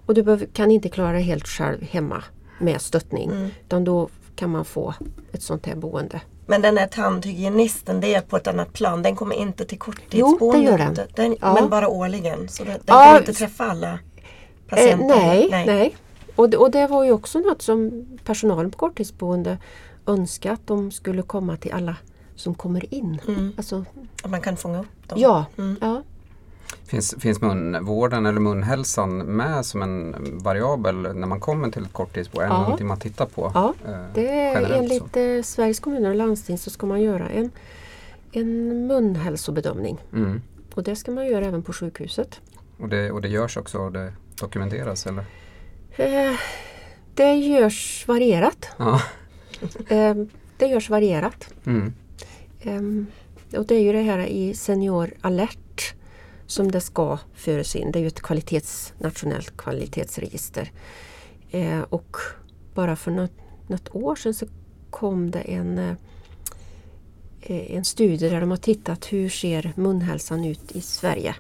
och 0.07 0.15
du 0.15 0.47
kan 0.53 0.71
inte 0.71 0.89
klara 0.89 1.19
helt 1.19 1.47
själv 1.49 1.83
hemma 1.83 2.25
med 2.61 2.81
stöttning. 2.81 3.31
Mm. 3.31 3.49
Utan 3.67 3.85
då 3.85 4.09
kan 4.37 4.51
man 4.51 4.65
få 4.65 4.95
ett 5.33 5.43
sånt 5.43 5.67
här 5.67 5.75
boende. 5.77 6.21
Men 6.47 6.63
den 6.63 6.77
här 6.79 6.87
tandhygienisten, 6.87 8.01
det 8.01 8.15
är 8.15 8.21
på 8.21 8.37
ett 8.37 8.47
annat 8.47 8.73
plan. 8.73 9.03
Den 9.03 9.17
kommer 9.17 9.37
inte 9.37 9.65
till 9.65 9.79
Jo, 9.81 9.85
korttidsboendet. 9.85 10.75
det 11.17 11.23
gör 11.23 11.29
den. 11.29 11.37
Ja. 11.41 11.55
Men 11.55 11.71
bara 11.71 11.89
årligen. 11.89 12.49
Så 12.49 12.65
den, 12.65 12.73
den 12.73 12.81
Ja, 12.87 13.05
kan 13.05 13.17
inte 13.17 13.33
träffa 13.33 13.65
alla 13.71 13.93
Eh, 13.93 13.99
patienter? 14.69 15.07
nej, 15.07 15.49
nej. 15.67 15.97
Och, 16.37 16.51
det, 16.51 16.57
och 16.57 16.71
det 16.71 16.87
var 16.87 17.05
ju 17.05 17.13
också 17.13 17.39
något 17.39 17.63
som 17.63 18.07
personalen 18.25 18.71
på 18.71 18.79
korttidsboende 18.79 19.59
önskade 20.07 20.55
att 20.55 20.67
de 20.67 20.91
skulle 20.91 21.23
komma 21.23 21.57
till 21.57 21.73
alla 21.73 21.97
som 22.35 22.55
kommer 22.55 22.95
in. 22.95 23.21
Mm. 23.29 23.53
Alltså, 23.57 23.85
Att 24.23 24.31
man 24.31 24.41
kan 24.41 24.57
fånga 24.57 24.81
upp 24.81 25.09
dem. 25.09 25.19
ja, 25.21 25.45
Mm. 25.59 25.77
ja, 25.81 26.03
Finns, 26.87 27.15
finns 27.19 27.41
munvården 27.41 28.27
eller 28.27 28.41
munhälsan 28.41 29.19
med 29.19 29.67
som 29.67 29.83
en 29.83 30.15
variabel 30.39 30.95
när 30.95 31.27
man 31.27 31.41
kommer 31.41 31.71
till 31.71 31.85
ett 31.85 31.93
korttidsbo? 31.93 32.41
Är 32.41 32.45
det 32.47 32.49
Ja. 32.53 32.63
någonting 32.63 32.87
man 32.87 32.99
tittar 32.99 33.27
på? 33.27 33.51
Ja, 33.55 33.75
eh, 33.87 34.05
det 34.15 34.29
är 34.31 34.53
generellt 34.55 34.69
så? 34.69 34.95
enligt 35.15 35.17
eh, 35.17 35.43
Sveriges 35.43 35.81
kommuner 35.81 36.09
och 36.11 36.17
landsting 36.17 36.59
så 36.59 36.71
ska 36.71 36.87
man 36.87 37.03
göra 37.03 37.29
en, 37.29 37.51
en 38.33 38.87
munhälsobedömning. 38.87 39.99
Mm. 40.13 40.43
Och 40.75 40.83
det 40.83 40.97
ska 40.97 41.11
man 41.13 41.27
göra 41.27 41.45
även 41.45 41.63
på 41.63 41.73
sjukhuset. 41.73 42.41
Och, 42.79 42.89
det, 42.89 43.11
och 43.11 43.21
det 43.23 43.29
görs 43.29 43.57
också 43.57 43.79
och 43.79 43.93
det 43.93 44.13
dokumenteras 44.41 45.07
eller? 45.07 45.25
Eh, 45.97 46.35
det 47.15 47.35
görs 47.35 48.05
varierat. 48.09 48.69
Ja. 48.77 49.01
Eh, 49.89 50.15
det 50.59 50.67
görs 50.67 50.91
varierat. 50.91 51.49
Mm. 51.67 51.93
Ehm, 52.61 53.07
och 53.57 53.67
det 53.67 53.75
är 53.75 53.81
ju 53.81 53.93
det 53.93 54.03
här 54.03 54.19
i 54.19 54.55
Senior 54.55 55.11
alert 55.21 55.95
som 56.47 56.71
det 56.71 56.81
ska 56.81 57.19
föras 57.35 57.77
in. 57.77 57.93
Det 57.93 57.99
är 57.99 58.01
ju 58.01 58.07
ett 58.07 58.23
kvalitets, 58.23 58.95
nationellt 58.99 59.57
kvalitetsregister. 59.57 60.73
Eh, 61.51 61.81
och 61.81 62.17
bara 62.75 62.97
för 62.97 63.11
något, 63.11 63.33
något 63.69 63.95
år 63.95 64.17
sedan 64.17 64.35
så 64.35 64.47
kom 64.91 65.31
det 65.31 65.41
en, 65.41 65.79
eh, 65.79 65.95
en 67.77 67.85
studie 67.85 68.29
där 68.29 68.41
de 68.41 68.51
har 68.51 68.57
tittat 68.57 69.13
hur 69.13 69.29
ser 69.29 69.73
munhälsan 69.77 70.45
ut 70.45 70.73
i 70.73 70.81
Sverige 70.81 71.35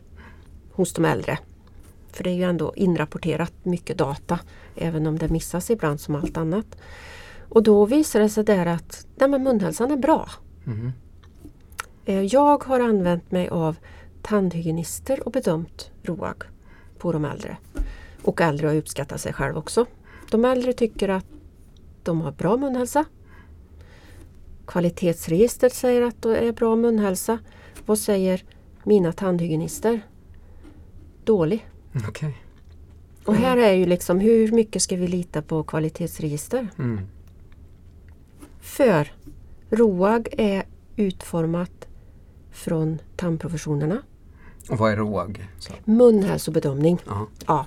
hos 0.73 0.93
de 0.93 1.05
äldre. 1.05 1.39
För 2.13 2.25
det 2.25 2.31
är 2.31 2.35
ju 2.35 2.43
ändå 2.43 2.73
inrapporterat 2.77 3.53
mycket 3.63 3.99
data 3.99 4.41
även 4.75 5.07
om 5.07 5.19
det 5.19 5.29
missas 5.29 5.71
ibland 5.71 6.01
som 6.01 6.15
allt 6.15 6.37
annat. 6.37 6.67
Och 7.49 7.63
då 7.63 7.85
visade 7.85 8.25
det 8.25 8.29
sig 8.29 8.45
där 8.45 8.67
att 8.67 9.07
nej, 9.17 9.29
munhälsan 9.29 9.91
är 9.91 9.97
bra. 9.97 10.29
Eh, 12.05 12.23
Jag 12.23 12.65
har 12.65 12.81
använt 12.81 13.31
mig 13.31 13.49
av 13.49 13.77
tandhygienister 14.27 15.27
och 15.27 15.33
bedömt 15.33 15.91
ROAG 16.03 16.43
på 16.99 17.13
de 17.13 17.25
äldre. 17.25 17.57
Och 18.23 18.41
äldre 18.41 18.67
har 18.67 18.75
uppskattat 18.75 19.21
sig 19.21 19.33
själv 19.33 19.57
också. 19.57 19.87
De 20.31 20.45
äldre 20.45 20.73
tycker 20.73 21.09
att 21.09 21.27
de 22.03 22.21
har 22.21 22.33
bra 22.33 22.57
munhälsa. 22.57 23.05
Kvalitetsregistret 24.67 25.75
säger 25.75 26.03
att 26.03 26.23
det 26.23 26.37
är 26.37 26.53
bra 26.53 26.77
munhälsa. 26.77 27.39
Vad 27.87 27.99
säger 27.99 28.45
mina 28.85 29.13
tandhygienister? 29.13 30.01
Dålig. 31.25 31.69
Okej. 32.09 32.39
Och 33.25 33.35
här 33.35 33.57
är 33.57 33.73
ju 33.73 33.87
liksom 33.87 34.21
hur 34.21 34.53
mycket 34.53 34.83
ska 34.83 34.97
vi 34.97 35.09
lita 35.09 35.43
på 35.43 35.63
kvalitetsregister? 35.63 36.69
Mm. 36.79 37.01
För 38.61 39.13
ROAG 39.71 40.29
är 40.39 40.65
utformat 40.97 41.89
från 42.51 42.99
tandprofessionerna. 43.17 44.03
Och 44.71 44.79
vad 44.79 44.93
är 44.93 44.97
råg? 44.97 45.47
Så. 45.59 45.73
Munhälsobedömning. 45.85 46.99
Ja. 47.07 47.27
Ja. 47.47 47.67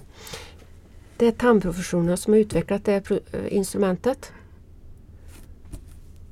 Det 1.17 1.27
är 1.27 1.31
tandprofessionerna 1.31 2.17
som 2.17 2.33
har 2.33 2.39
utvecklat 2.39 2.85
det 2.85 3.11
eh, 3.11 3.19
instrumentet. 3.55 4.31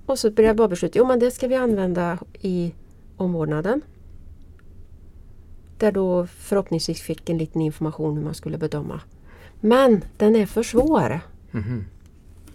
Och 0.05 0.19
så 0.19 0.31
börjar 0.31 0.53
bara 0.53 0.67
besluta, 0.67 0.99
jo 0.99 1.05
men 1.07 1.19
det 1.19 1.31
ska 1.31 1.47
vi 1.47 1.55
använda 1.55 2.17
i 2.41 2.73
omvårdnaden. 3.17 3.81
Där 5.77 5.91
då 5.91 6.27
förhoppningsvis 6.27 7.01
fick 7.01 7.29
en 7.29 7.37
liten 7.37 7.61
information 7.61 8.17
hur 8.17 8.23
man 8.23 8.33
skulle 8.33 8.57
bedöma. 8.57 9.01
Men 9.59 10.01
den 10.17 10.35
är 10.35 10.45
för 10.45 10.63
svår 10.63 11.19
Mhm. 11.51 11.85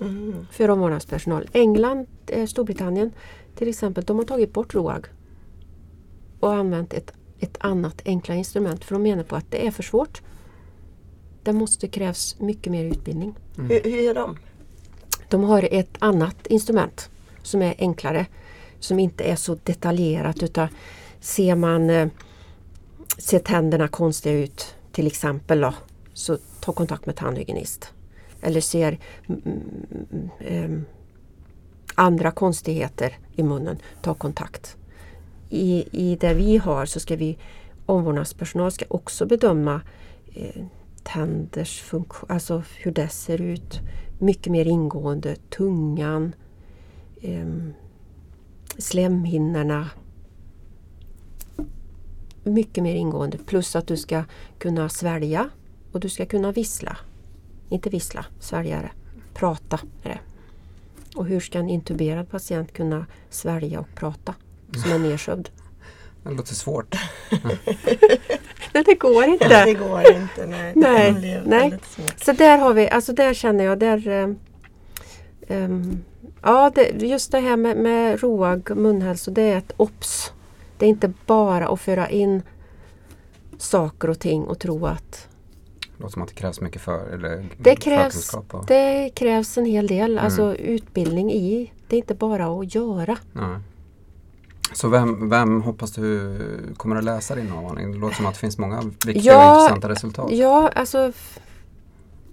Mm. 0.00 0.46
för 0.51 0.68
omvårdnadspersonal. 0.70 1.48
England, 1.53 2.07
eh, 2.27 2.46
Storbritannien 2.46 3.12
till 3.55 3.68
exempel, 3.68 4.05
de 4.05 4.18
har 4.18 4.25
tagit 4.25 4.53
bort 4.53 4.75
ROAG 4.75 5.07
och 6.40 6.55
använt 6.55 6.92
ett, 6.94 7.12
ett 7.42 7.57
annat 7.61 8.02
enklare 8.05 8.38
instrument 8.38 8.85
för 8.85 8.94
de 8.94 9.02
menar 9.02 9.22
på 9.22 9.37
att 9.37 9.50
det 9.50 9.66
är 9.66 9.70
för 9.70 9.83
svårt. 9.83 10.22
Det 11.42 11.52
måste 11.52 11.88
krävs 11.88 12.40
mycket 12.40 12.72
mer 12.72 12.85
utbildning. 12.85 13.35
Mm. 13.59 13.70
Hur, 13.70 13.81
hur 13.90 14.02
gör 14.02 14.14
de? 14.14 14.38
De 15.28 15.44
har 15.44 15.68
ett 15.70 15.96
annat 15.98 16.46
instrument 16.46 17.11
som 17.42 17.62
är 17.62 17.74
enklare, 17.78 18.26
som 18.81 18.98
inte 18.98 19.24
är 19.24 19.37
så 19.37 19.59
detaljerat 19.64 20.42
utan 20.42 20.68
ser 21.20 21.55
man 21.55 21.90
eh, 21.90 22.09
ser 23.18 23.38
tänderna 23.38 23.88
konstiga 23.88 24.35
ut 24.35 24.74
till 24.92 25.07
exempel 25.07 25.61
då, 25.61 25.74
så 26.14 26.38
ta 26.61 26.72
kontakt 26.72 27.07
med 27.07 27.16
tandhygienist. 27.16 27.92
Eller 28.40 28.61
ser 28.61 28.98
mm, 29.28 29.42
mm, 29.44 30.31
mm, 30.40 30.85
andra 31.94 32.31
konstigheter 32.31 33.18
i 33.37 33.42
munnen, 33.42 33.78
ta 34.02 34.14
kontakt. 34.14 34.76
I, 35.53 35.88
I 35.93 36.17
det 36.17 36.35
vi 36.35 36.57
har 36.57 36.87
så 36.87 37.01
ska 37.01 37.17
vi 37.17 37.38
omvårdnadspersonal 37.87 38.73
ska 38.73 38.85
också 38.88 39.27
bedöma 39.27 39.81
eh, 40.35 40.65
tänders 41.03 41.81
funktion, 41.81 42.31
alltså 42.31 42.62
hur 42.77 42.93
det 42.93 43.09
ser 43.09 43.41
ut. 43.41 43.81
Mycket 44.19 44.53
mer 44.53 44.65
ingående, 44.65 45.37
tungan, 45.37 46.35
eh, 47.21 47.47
slemhinnorna. 48.79 49.91
Mycket 52.45 52.83
mer 52.83 52.95
ingående 52.95 53.38
plus 53.38 53.77
att 53.77 53.87
du 53.87 53.97
ska 53.97 54.25
kunna 54.59 54.88
svälja 54.88 55.51
och 55.93 56.01
du 56.01 56.09
ska 56.09 56.27
kunna 56.27 56.53
vissla. 56.53 56.97
Inte 57.69 57.91
vissla, 57.91 58.27
svälja 58.41 58.79
är 58.79 58.83
det. 58.83 58.93
Prata 59.35 59.81
är 60.03 60.09
det. 60.09 60.21
Och 61.17 61.27
hur 61.27 61.41
ska 61.41 61.59
en 61.59 61.71
intuberad 61.71 62.31
patient 62.31 62.73
kunna 62.73 63.07
svälja 63.31 63.81
och 63.81 63.88
prata 63.95 64.35
som 64.78 64.92
är 64.92 64.98
nedsövd? 64.98 65.48
Det 66.22 66.30
låter 66.35 66.54
svårt. 66.54 66.94
Nej, 68.74 68.85
det 68.87 68.94
går 68.94 69.22
Det 69.22 69.28
inte. 69.28 69.74
går 69.74 70.00
inte. 70.16 70.46
Nej. 70.46 70.72
Nej, 70.76 71.12
Det 71.12 71.42
nej. 71.46 71.78
Så 72.24 72.32
där 72.32 72.58
har 72.58 72.74
vi, 72.74 72.90
alltså 72.90 73.12
där 73.12 73.35
känner 73.35 73.64
jag, 73.64 73.78
där 73.78 74.08
ehm, 75.48 76.02
Ja, 76.42 76.70
det, 76.74 76.88
just 77.02 77.32
det 77.32 77.40
här 77.40 77.56
med, 77.56 77.76
med 77.76 78.20
ROAG 78.22 78.76
munhälso, 78.76 79.30
det 79.30 79.42
är 79.42 79.58
ett 79.58 79.72
OBS. 79.76 80.32
Det 80.78 80.87
är 80.87 80.90
inte 80.90 81.12
bara 81.26 81.68
att 81.68 81.80
föra 81.80 82.08
in 82.11 82.42
saker 83.58 84.11
och 84.11 84.18
ting 84.18 84.44
och 84.44 84.58
tro 84.58 84.87
att 84.87 85.28
Det 85.80 86.02
låter 86.02 86.12
som 86.12 86.22
att 86.22 86.28
det 86.28 86.35
krävs 86.35 86.61
mycket 86.61 86.82
för, 86.82 87.08
eller 87.14 87.44
det 87.58 87.76
krävs, 87.76 88.02
förkunskap 88.02 88.54
och- 88.54 88.66
det 88.66 89.11
krävs 89.14 89.58
en 89.58 89.64
hel 89.66 89.87
del, 89.87 90.18
alltså 90.18 90.54
utbildning 90.56 91.32
i. 91.32 91.72
Det 91.88 91.96
är 91.96 91.98
inte 91.98 92.14
bara 92.14 92.46
att 92.46 92.74
göra. 92.74 93.16
Nej. 93.32 93.58
Så 94.74 94.88
vem, 94.88 95.28
vem 95.28 95.62
hoppas 95.62 95.92
du 95.92 96.38
kommer 96.76 96.96
att 96.96 97.04
läsa 97.04 97.35
din 97.35 97.52
avhandling? 97.52 97.92
Det 97.92 97.98
låter 97.98 98.16
som 98.16 98.26
att 98.26 98.35
det 98.35 98.40
finns 98.40 98.58
många 98.58 98.82
viktiga 99.06 99.32
Ja, 99.32 99.54
och 99.56 99.61
intressanta 99.62 99.88
resultat. 99.88 100.32
Ja, 100.32 100.68
alltså, 100.68 101.12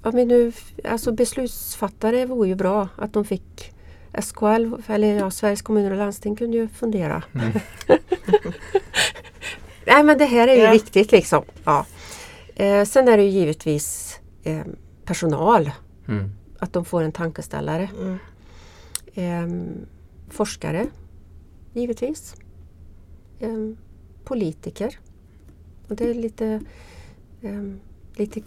om 0.03 0.15
vi 0.15 0.25
nu, 0.25 0.51
alltså 0.89 1.11
beslutsfattare 1.11 2.25
vore 2.25 2.47
ju 2.47 2.55
bra 2.55 2.87
att 2.95 3.13
de 3.13 3.25
fick 3.25 3.73
SKL, 4.21 4.73
eller 4.87 5.17
ja, 5.17 5.31
Sveriges 5.31 5.61
kommuner 5.61 5.91
och 5.91 5.97
landsting 5.97 6.35
kunde 6.35 6.57
ju 6.57 6.67
fundera. 6.67 7.23
Mm. 7.33 7.51
Nej 9.85 10.03
men 10.03 10.17
det 10.17 10.25
här 10.25 10.47
är 10.47 10.55
ju 10.55 10.61
Ja. 10.61 10.71
viktigt 10.71 11.11
liksom. 11.11 11.43
Ja. 11.63 11.85
Eh, 12.55 12.85
sen 12.85 13.07
är 13.07 13.17
det 13.17 13.23
ju 13.23 13.29
givetvis 13.29 14.19
eh, 14.43 14.61
personal, 15.05 15.71
Mm. 16.07 16.31
att 16.59 16.73
de 16.73 16.85
får 16.85 17.01
en 17.03 17.11
tankeställare. 17.11 17.89
Mm. 18.01 18.17
Eh, 19.13 19.73
forskare, 20.29 20.85
givetvis. 21.73 22.35
Eh, 23.39 23.49
politiker. 24.23 24.99
Och 25.87 25.95
det 25.95 26.09
är 26.09 26.13
lite, 26.13 26.61
eh, 27.41 27.63
lite 28.15 28.41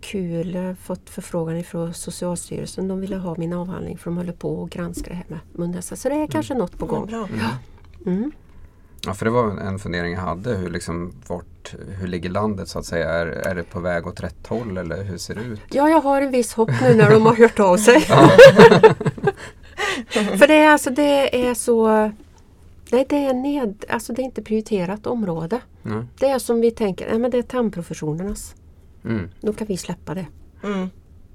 kul. 0.00 0.54
Jag 0.54 0.62
har 0.62 0.74
fått 0.74 1.10
förfrågan 1.10 1.64
från 1.64 1.94
Socialstyrelsen. 1.94 2.88
De 2.88 3.00
ville 3.00 3.16
ha 3.16 3.34
min 3.38 3.52
avhandling 3.52 3.98
för 3.98 4.10
de 4.10 4.16
håller 4.16 4.32
på 4.32 4.62
och 4.62 4.70
granska 4.70 5.10
det 5.10 5.16
här 5.16 5.24
med 5.28 5.38
munhälsa. 5.52 5.96
Så 5.96 6.08
det 6.08 6.14
är 6.14 6.26
kanske 6.26 6.54
något 6.54 6.78
på 6.78 6.86
Ja, 6.86 6.90
gång. 6.90 7.06
bra. 7.06 7.28
Mm. 8.06 8.32
Ja, 9.06 9.14
för 9.14 9.24
det 9.24 9.30
var 9.30 9.50
en 9.60 9.78
fundering 9.78 10.12
jag 10.12 10.20
hade. 10.20 10.54
Hur, 10.56 10.70
liksom, 10.70 11.12
vart, 11.26 11.74
hur 11.88 12.08
ligger 12.08 12.30
landet 12.30 12.68
så 12.68 12.78
att 12.78 12.84
säga? 12.84 13.10
Är, 13.10 13.26
är 13.26 13.54
det 13.54 13.62
på 13.62 13.80
väg 13.80 14.06
åt 14.06 14.20
rätt 14.20 14.46
håll 14.46 14.78
eller 14.78 15.02
hur 15.04 15.18
ser 15.18 15.34
det 15.34 15.42
ut? 15.42 15.60
Ja, 15.70 15.88
jag 15.88 16.00
har 16.00 16.22
en 16.22 16.30
viss 16.30 16.52
hopp 16.54 16.70
nu 16.82 16.94
när 16.94 17.10
de 17.10 17.22
har 17.26 17.34
hört 17.36 17.60
av 17.60 17.76
sig. 17.76 18.00
För 20.10 20.46
det 20.46 20.54
är 20.54 20.68
alltså 20.68 20.90
det 20.90 21.46
är 21.48 21.54
så 21.54 22.10
Nej, 22.92 23.06
det 23.08 23.16
är, 23.24 23.34
ned, 23.34 23.84
alltså 23.88 24.12
det 24.12 24.22
är 24.22 24.24
inte 24.24 24.42
prioriterat 24.42 25.06
område. 25.06 25.60
Nej. 25.82 26.02
Det 26.18 26.26
är 26.26 26.38
som 26.38 26.60
vi 26.60 26.70
tänker, 26.70 27.10
nej, 27.10 27.18
men 27.18 27.30
det 27.30 27.38
är 27.38 27.42
tandprofessionernas. 27.42 28.54
Mm. 29.04 29.28
Då 29.40 29.52
kan 29.52 29.66
vi 29.66 29.76
släppa 29.76 30.14
det. 30.14 30.26
Mm. 30.64 30.90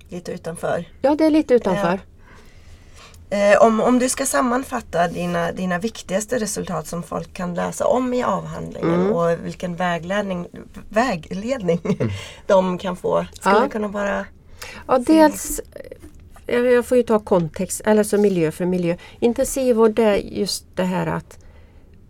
Lite 0.09 0.31
utanför. 0.31 0.85
Ja, 1.01 1.15
det 1.15 1.25
är 1.25 1.29
lite 1.29 1.53
utanför. 1.53 1.99
Eh, 3.29 3.61
om, 3.61 3.81
om 3.81 3.99
du 3.99 4.09
ska 4.09 4.25
sammanfatta 4.25 5.07
dina, 5.07 5.51
dina 5.51 5.79
viktigaste 5.79 6.39
resultat 6.39 6.87
som 6.87 7.03
folk 7.03 7.33
kan 7.33 7.53
läsa 7.53 7.87
om 7.87 8.13
i 8.13 8.23
avhandlingen 8.23 8.93
Mm. 8.93 9.11
och 9.13 9.45
vilken 9.45 9.75
vägledning, 9.75 10.47
vägledning 10.89 11.79
de 12.47 12.77
kan 12.77 12.95
få. 12.97 13.25
Skulle 13.33 13.55
Ja. 13.55 13.61
det 13.61 13.69
kunna 13.69 13.87
vara 13.87 14.25
Ja, 14.87 14.97
dels 14.97 15.61
eh, 16.47 16.57
jag 16.59 16.85
får 16.85 16.97
ju 16.97 17.03
ta 17.03 17.19
kontext, 17.19 17.81
eller 17.85 18.03
så 18.03 18.17
miljö 18.17 18.51
för 18.51 18.65
miljö. 18.65 18.97
Intensivvård 19.19 19.91
det 19.95 20.03
är 20.03 20.15
just 20.15 20.65
det 20.75 20.83
här 20.83 21.07
att 21.07 21.37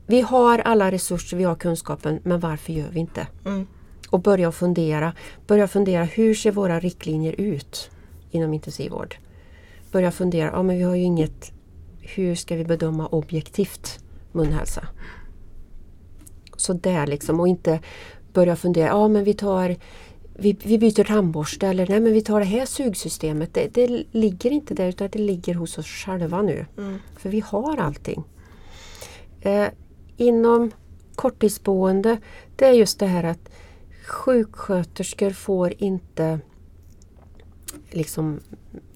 vi 0.07 0.21
har 0.21 0.59
alla 0.59 0.91
resurser, 0.91 1.37
vi 1.37 1.43
har 1.43 1.55
kunskapen, 1.55 2.19
men 2.23 2.39
varför 2.39 2.73
gör 2.73 2.89
vi 2.89 2.99
inte? 2.99 3.27
Mm. 3.45 3.67
Och 4.09 4.19
börja 4.21 4.51
fundera. 4.51 5.13
Börja 5.47 5.67
fundera, 5.67 6.03
hur 6.03 6.35
ser 6.35 6.51
våra 6.51 6.79
riktlinjer 6.79 7.35
ut 7.37 7.89
inom 8.31 8.53
intensivvård? 8.53 9.15
Börja 9.91 10.11
fundera, 10.11 10.51
ja 10.53 10.63
men 10.63 10.77
vi 10.77 10.83
har 10.83 10.95
ju 10.95 11.03
inget, 11.03 11.51
hur 12.01 12.35
ska 12.35 12.55
vi 12.55 12.65
bedöma 12.65 13.07
objektivt 13.07 13.99
munhälsa? 14.31 14.87
Så 16.57 16.73
där 16.73 17.07
liksom 17.07 17.39
och 17.39 17.47
inte 17.47 17.79
börja 18.33 18.55
fundera, 18.55 18.87
ja 18.87 19.07
men 19.07 19.23
vi 19.23 19.33
tar 19.33 19.75
vi, 20.37 20.57
vi 20.63 20.77
byter 20.77 21.03
tandborste 21.03 21.67
eller 21.67 21.87
nej 21.87 21.99
men 21.99 22.13
vi 22.13 22.21
tar 22.21 22.39
det 22.39 22.45
här 22.45 22.65
sugsystemet. 22.65 23.53
Det, 23.53 23.73
det 23.73 24.05
ligger 24.11 24.51
inte 24.51 24.73
där 24.73 24.87
utan 24.87 25.09
det 25.11 25.19
ligger 25.19 25.53
hos 25.53 25.77
oss 25.77 25.87
själva 25.87 26.41
nu. 26.41 26.65
Mm. 26.77 26.99
För 27.17 27.29
vi 27.29 27.39
har 27.39 27.77
allting. 27.77 28.23
Eh, 29.41 29.67
inom 30.17 30.71
korttidsboende, 31.15 32.17
det 32.55 32.65
är 32.65 32.73
just 32.73 32.99
det 32.99 33.05
här 33.05 33.23
att 33.23 33.49
sjuksköterskor 34.05 35.29
får 35.29 35.73
inte 35.77 36.39
liksom 37.89 38.39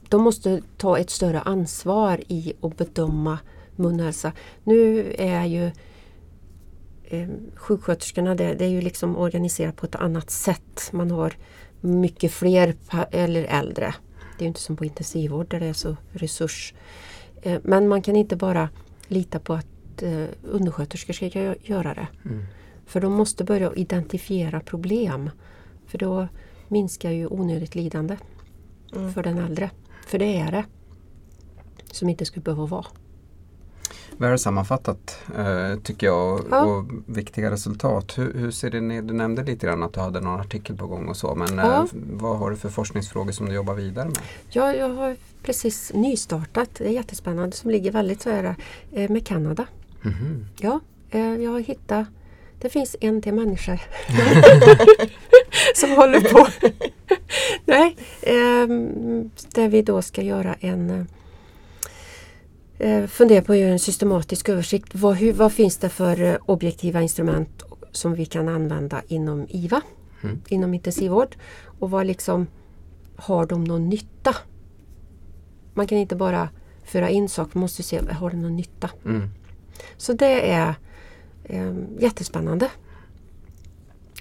de 0.09 0.21
måste 0.21 0.61
ta 0.77 0.97
ett 0.97 1.09
större 1.09 1.39
ansvar 1.39 2.21
i 2.27 2.53
att 2.61 2.77
bedöma 2.77 3.39
munhälsa. 3.75 4.31
Nu 4.63 5.13
är 5.17 5.45
ju 5.45 5.71
eh, 7.03 7.29
sjuksköterskorna, 7.55 8.35
det, 8.35 8.53
det 8.53 8.65
är 8.65 8.69
ju 8.69 8.81
liksom 8.81 9.17
organiserat 9.17 9.75
på 9.75 9.85
ett 9.85 9.95
annat 9.95 10.29
sätt. 10.29 10.89
Man 10.91 11.11
har 11.11 11.33
mycket 11.81 12.31
fler 12.31 12.75
eller 13.11 13.43
äldre. 13.43 13.95
Det 14.37 14.41
är 14.41 14.45
ju 14.45 14.47
inte 14.47 14.59
som 14.59 14.75
på 14.75 14.85
intensivvård 14.85 15.49
där 15.49 15.59
det 15.59 15.65
är 15.65 15.73
så 15.73 15.95
resurs. 16.11 16.73
Eh, 17.41 17.59
men 17.63 17.87
man 17.87 18.01
kan 18.01 18.15
inte 18.15 18.35
bara 18.35 18.69
lita 19.07 19.39
på 19.39 19.53
att 19.53 19.67
eh, 20.03 20.25
undersköterskor 20.43 21.13
ska 21.13 21.25
gö- 21.25 21.55
göra 21.63 21.93
det. 21.93 22.07
Mm. 22.25 22.45
För 22.85 23.01
de 23.01 23.13
måste 23.13 23.43
börja 23.43 23.73
identifiera 23.73 24.59
problem. 24.59 25.29
För 25.87 25.97
då 25.97 26.27
minskar 26.67 27.11
ju 27.11 27.27
onödigt 27.27 27.75
lidande 27.75 28.17
Mm. 28.95 29.13
för 29.13 29.23
den 29.23 29.37
äldre. 29.37 29.71
För 30.07 30.19
det 30.19 30.37
är 30.39 30.51
det. 30.51 30.65
Som 31.91 32.09
inte 32.09 32.25
skulle 32.25 32.43
behöva 32.43 32.65
vara. 32.65 32.85
Väl 34.17 34.39
sammanfattat 34.39 35.17
eh, 35.37 35.79
tycker 35.83 36.07
jag 36.07 36.33
och, 36.33 36.45
Ja. 36.51 36.65
och 36.65 36.85
viktiga 37.05 37.51
resultat. 37.51 38.17
Hur, 38.17 38.33
hur 38.33 38.51
ser 38.51 38.69
det 38.71 38.81
ner? 38.81 39.01
Du 39.01 39.13
nämnde 39.13 39.43
lite 39.43 39.65
grann 39.67 39.83
att 39.83 39.93
du 39.93 39.99
hade 39.99 40.21
någon 40.21 40.39
artikel 40.39 40.77
på 40.77 40.87
gång 40.87 41.07
och 41.07 41.17
så 41.17 41.35
men 41.35 41.57
Ja. 41.57 41.77
eh, 41.77 41.85
vad 41.93 42.37
har 42.37 42.49
du 42.49 42.55
för 42.55 42.69
forskningsfrågor 42.69 43.31
som 43.31 43.45
du 43.45 43.53
jobbar 43.55 43.73
vidare 43.73 44.05
med? 44.05 44.17
Jag, 44.49 44.77
jag 44.77 44.89
har 44.89 45.15
precis 45.43 45.91
nystartat, 45.93 46.69
det 46.77 46.85
är 46.87 46.91
jättespännande, 46.91 47.55
som 47.55 47.71
ligger 47.71 47.91
väldigt 47.91 48.21
så 48.21 48.29
här 48.29 48.55
eh, 48.91 49.09
med 49.11 49.25
Kanada. 49.27 49.65
Mhm. 50.01 50.45
Ja, 50.59 50.79
eh, 51.09 51.35
jag 51.35 51.51
har 51.51 51.59
hittat 51.59 52.07
det 52.61 52.69
finns 52.69 52.95
en 53.01 53.21
till 53.21 53.33
människa 53.33 53.79
som 55.75 55.89
håller 55.91 56.19
på. 56.19 56.47
Nej, 57.65 57.95
ehm, 58.21 59.31
där 59.53 59.69
vi 59.69 59.81
då 59.81 60.01
ska 60.01 60.21
göra 60.21 60.53
en 60.59 61.07
eh, 62.79 63.05
fundera 63.07 63.41
på 63.41 63.51
att 63.53 63.57
göra 63.59 63.71
en 63.71 63.79
systematisk 63.79 64.49
översikt. 64.49 64.95
Vad, 64.95 65.15
hur, 65.15 65.33
vad 65.33 65.53
finns 65.53 65.77
det 65.77 65.89
för 65.89 66.21
eh, 66.21 66.35
objektiva 66.45 67.01
instrument 67.01 67.63
som 67.91 68.13
vi 68.15 68.25
kan 68.25 68.49
använda 68.49 69.01
inom 69.07 69.45
IVA, 69.49 69.81
Mm. 70.23 70.41
inom 70.47 70.73
intensivvård 70.73 71.35
och 71.79 71.89
vad 71.91 72.05
liksom 72.07 72.47
har 73.15 73.45
de 73.45 73.63
någon 73.63 73.89
nytta? 73.89 74.35
Man 75.73 75.87
kan 75.87 75.97
inte 75.97 76.15
bara 76.15 76.49
föra 76.83 77.09
in 77.09 77.29
saker, 77.29 77.51
man 77.53 77.61
måste 77.61 77.83
se, 77.83 78.01
har 78.11 78.29
det 78.29 78.37
någon 78.37 78.55
nytta? 78.55 78.89
Mm. 79.05 79.29
Så 79.97 80.13
det 80.13 80.51
är 80.51 80.75
eh, 81.43 81.73
jättespännande. 81.99 82.69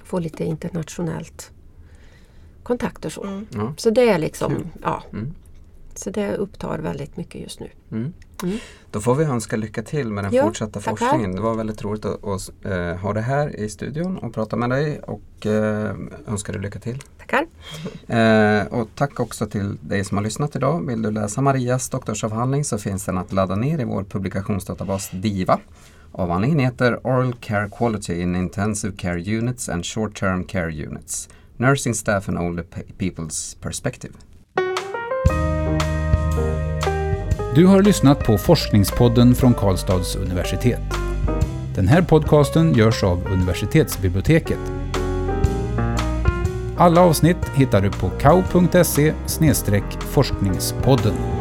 Få 0.05 0.19
lite 0.19 0.45
internationellt 0.45 1.51
kontakt 2.63 3.05
och 3.05 3.13
så. 3.13 3.25
Mm. 3.25 3.47
Så 3.77 3.91
det 3.91 4.09
är 4.09 4.19
liksom, 4.19 4.71
ja. 4.83 5.03
Mm. 5.13 5.35
Så 5.95 6.11
det 6.11 6.37
upptar 6.37 6.79
väldigt 6.79 7.17
mycket 7.17 7.41
just 7.41 7.61
nu. 7.61 7.71
Mm. 8.43 8.59
Då 8.91 9.01
får 9.01 9.15
vi 9.15 9.25
önska 9.25 9.57
lycka 9.57 9.83
till 9.83 10.13
med 10.13 10.25
den 10.25 10.33
Ja, 10.35 10.43
fortsatta 10.43 10.81
tackar. 10.81 10.97
forskningen. 10.97 11.37
Det 11.37 11.43
var 11.43 11.55
väldigt 11.55 11.83
roligt 11.85 12.05
att, 12.05 12.25
att 12.25 12.51
eh, 12.65 12.97
ha 12.97 13.13
det 13.13 13.21
här 13.21 13.57
i 13.61 13.69
studion 13.69 14.17
och 14.19 14.35
prata 14.35 14.57
med 14.57 14.71
dig 14.71 15.01
och 15.01 15.47
eh, 15.47 15.95
önskar 16.27 16.53
dig 16.53 16.63
lycka 16.63 16.79
till. 16.79 17.03
Tackar! 17.19 17.47
Eh, 18.07 18.67
och 18.67 18.89
tack 18.95 19.21
också 19.21 19.47
till 19.47 19.77
dig 19.81 20.05
som 20.05 20.17
har 20.17 20.25
lyssnat 20.25 20.57
idag. 20.57 20.87
Vill 20.87 21.03
du 21.03 21.11
läsa 21.11 21.41
Marias 21.41 21.89
doktorsavhandling 21.89 22.65
så 22.65 22.79
finns 22.79 23.05
den 23.05 23.19
att 23.19 23.33
ladda 23.33 23.55
ner 23.57 23.81
i 23.81 23.85
vår 23.85 24.05
publikationsdatabas 24.05 25.11
DIVA. 25.11 25.61
Avhandlingen 26.13 26.59
heter 26.59 27.07
Oral 27.07 27.35
Care 27.41 27.69
Quality 27.79 28.21
in 28.23 28.37
Intensive 28.37 28.97
Care 28.97 29.37
Units 29.39 29.69
and 29.69 29.87
Short 29.87 30.17
Term 30.21 30.45
Care 30.45 30.87
Units. 30.87 31.29
Nursing 31.57 31.95
Staff 31.95 32.29
and 32.29 32.39
Older 32.39 32.63
Pe- 32.63 32.83
People's 32.99 33.57
Perspective. 33.61 34.13
Du 37.55 37.67
har 37.67 37.83
lyssnat 37.83 38.25
på 38.25 38.39
Forskningspodden 38.39 39.35
från 39.35 39.55
Karlstads 39.55 40.17
universitet. 40.17 40.81
Den 41.75 41.89
här 41.89 42.03
podcasten 42.03 42.75
görs 42.75 43.03
av 43.03 43.27
universitetsbiblioteket. 43.33 44.59
Alla 46.77 47.01
avsnitt 47.01 47.51
hittar 47.55 47.81
du 47.81 47.91
på 47.91 48.11
kau.se 48.11 49.13
forskningspodden. 50.01 51.38